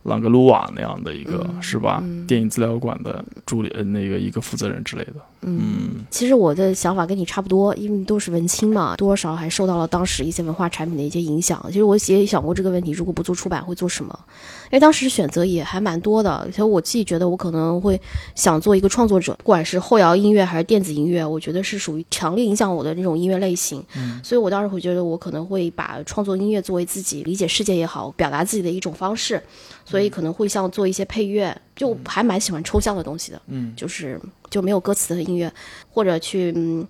[0.07, 2.03] 朗格鲁瓦那样的一个、嗯是吧？
[2.27, 5.15] 电影资料馆的助理呃那个一个负责人之类的。
[5.49, 11.65] 嗯，其实我的想法跟你差不多，因为都是文青嘛，多少还受到了当时一些文化产品的一些影响。
[11.69, 14.19] 其实我也想过这个问题，如果不做出版会做什么？
[14.65, 18.01] 因为当时选择也还蛮多的，所以我自己觉得我可能会
[18.35, 23.81] 想做一个创作者，不管是后摇音乐还是电子音乐，我觉得是属于强烈影响我的那种音乐类型。
[23.97, 29.41] 嗯所以我当时会觉得我可能会把创作音乐作为自己理解世界也好，表达自己的一种方式，
[29.85, 33.41] 所以可能会像做一些配乐，就还蛮喜欢抽象的东西的。
[33.47, 34.21] 嗯就是
[34.51, 35.53] 就没有歌词的音乐，
[35.89, 36.85] 或者去嗯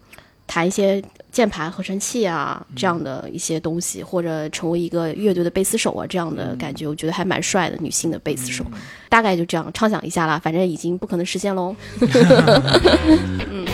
[0.46, 1.02] 弹一些
[1.32, 8.64] 键盘合成器啊这样的一些东西，或者成为一个乐队的贝斯手啊这样的感觉，我觉得还蛮帅的，女性的贝斯手，
[9.08, 11.74] 大概就这样畅想一下啦，反正已经不可能实现喽。
[13.50, 13.66] 嗯。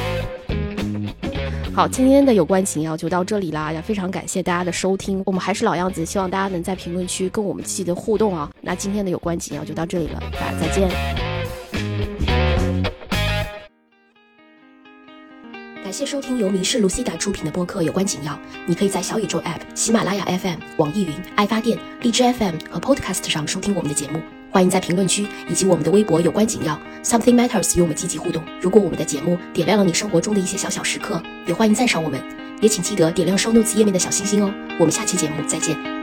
[1.75, 5.23] 好，今天的有关紧要就到这里啦，也非常感谢大家的收听。
[5.25, 8.51] 我们还是老样子，希望大家能在评论区跟我们积极的互动啊。
[8.61, 10.91] 那今天的有关紧要就到这里了，大家再见。
[15.83, 18.33] 感谢收听由民视 Lucida 出品的播客《有关紧要》。
[18.67, 24.21] 你可以在小宇宙 App、喜马拉雅 FM、网易云、爱发电、荔枝 FM 和 Podcast 上收听我们的节目。
[24.53, 28.45] 欢迎在评论区以及我们的微博“有关紧要 ”Something Matters 与我们积极互动。
[28.61, 32.23] 如果我们的节目点亮了你生活中的一些小小时刻，也欢迎赞赏我们。
[32.61, 34.53] 也请记得点亮 Show Notes 页面的小星星哦。
[34.79, 36.02] 我们下期节目再见。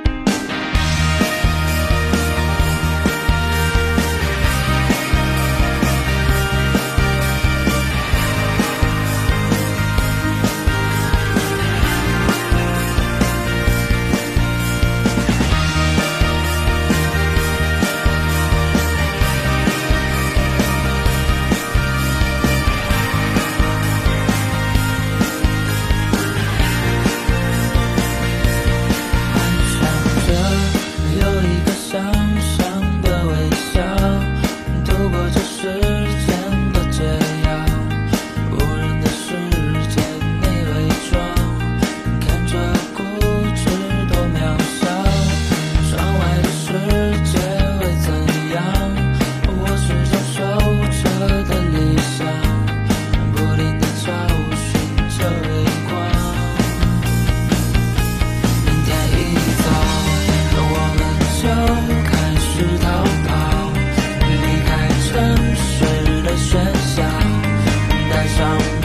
[68.39, 68.78] sound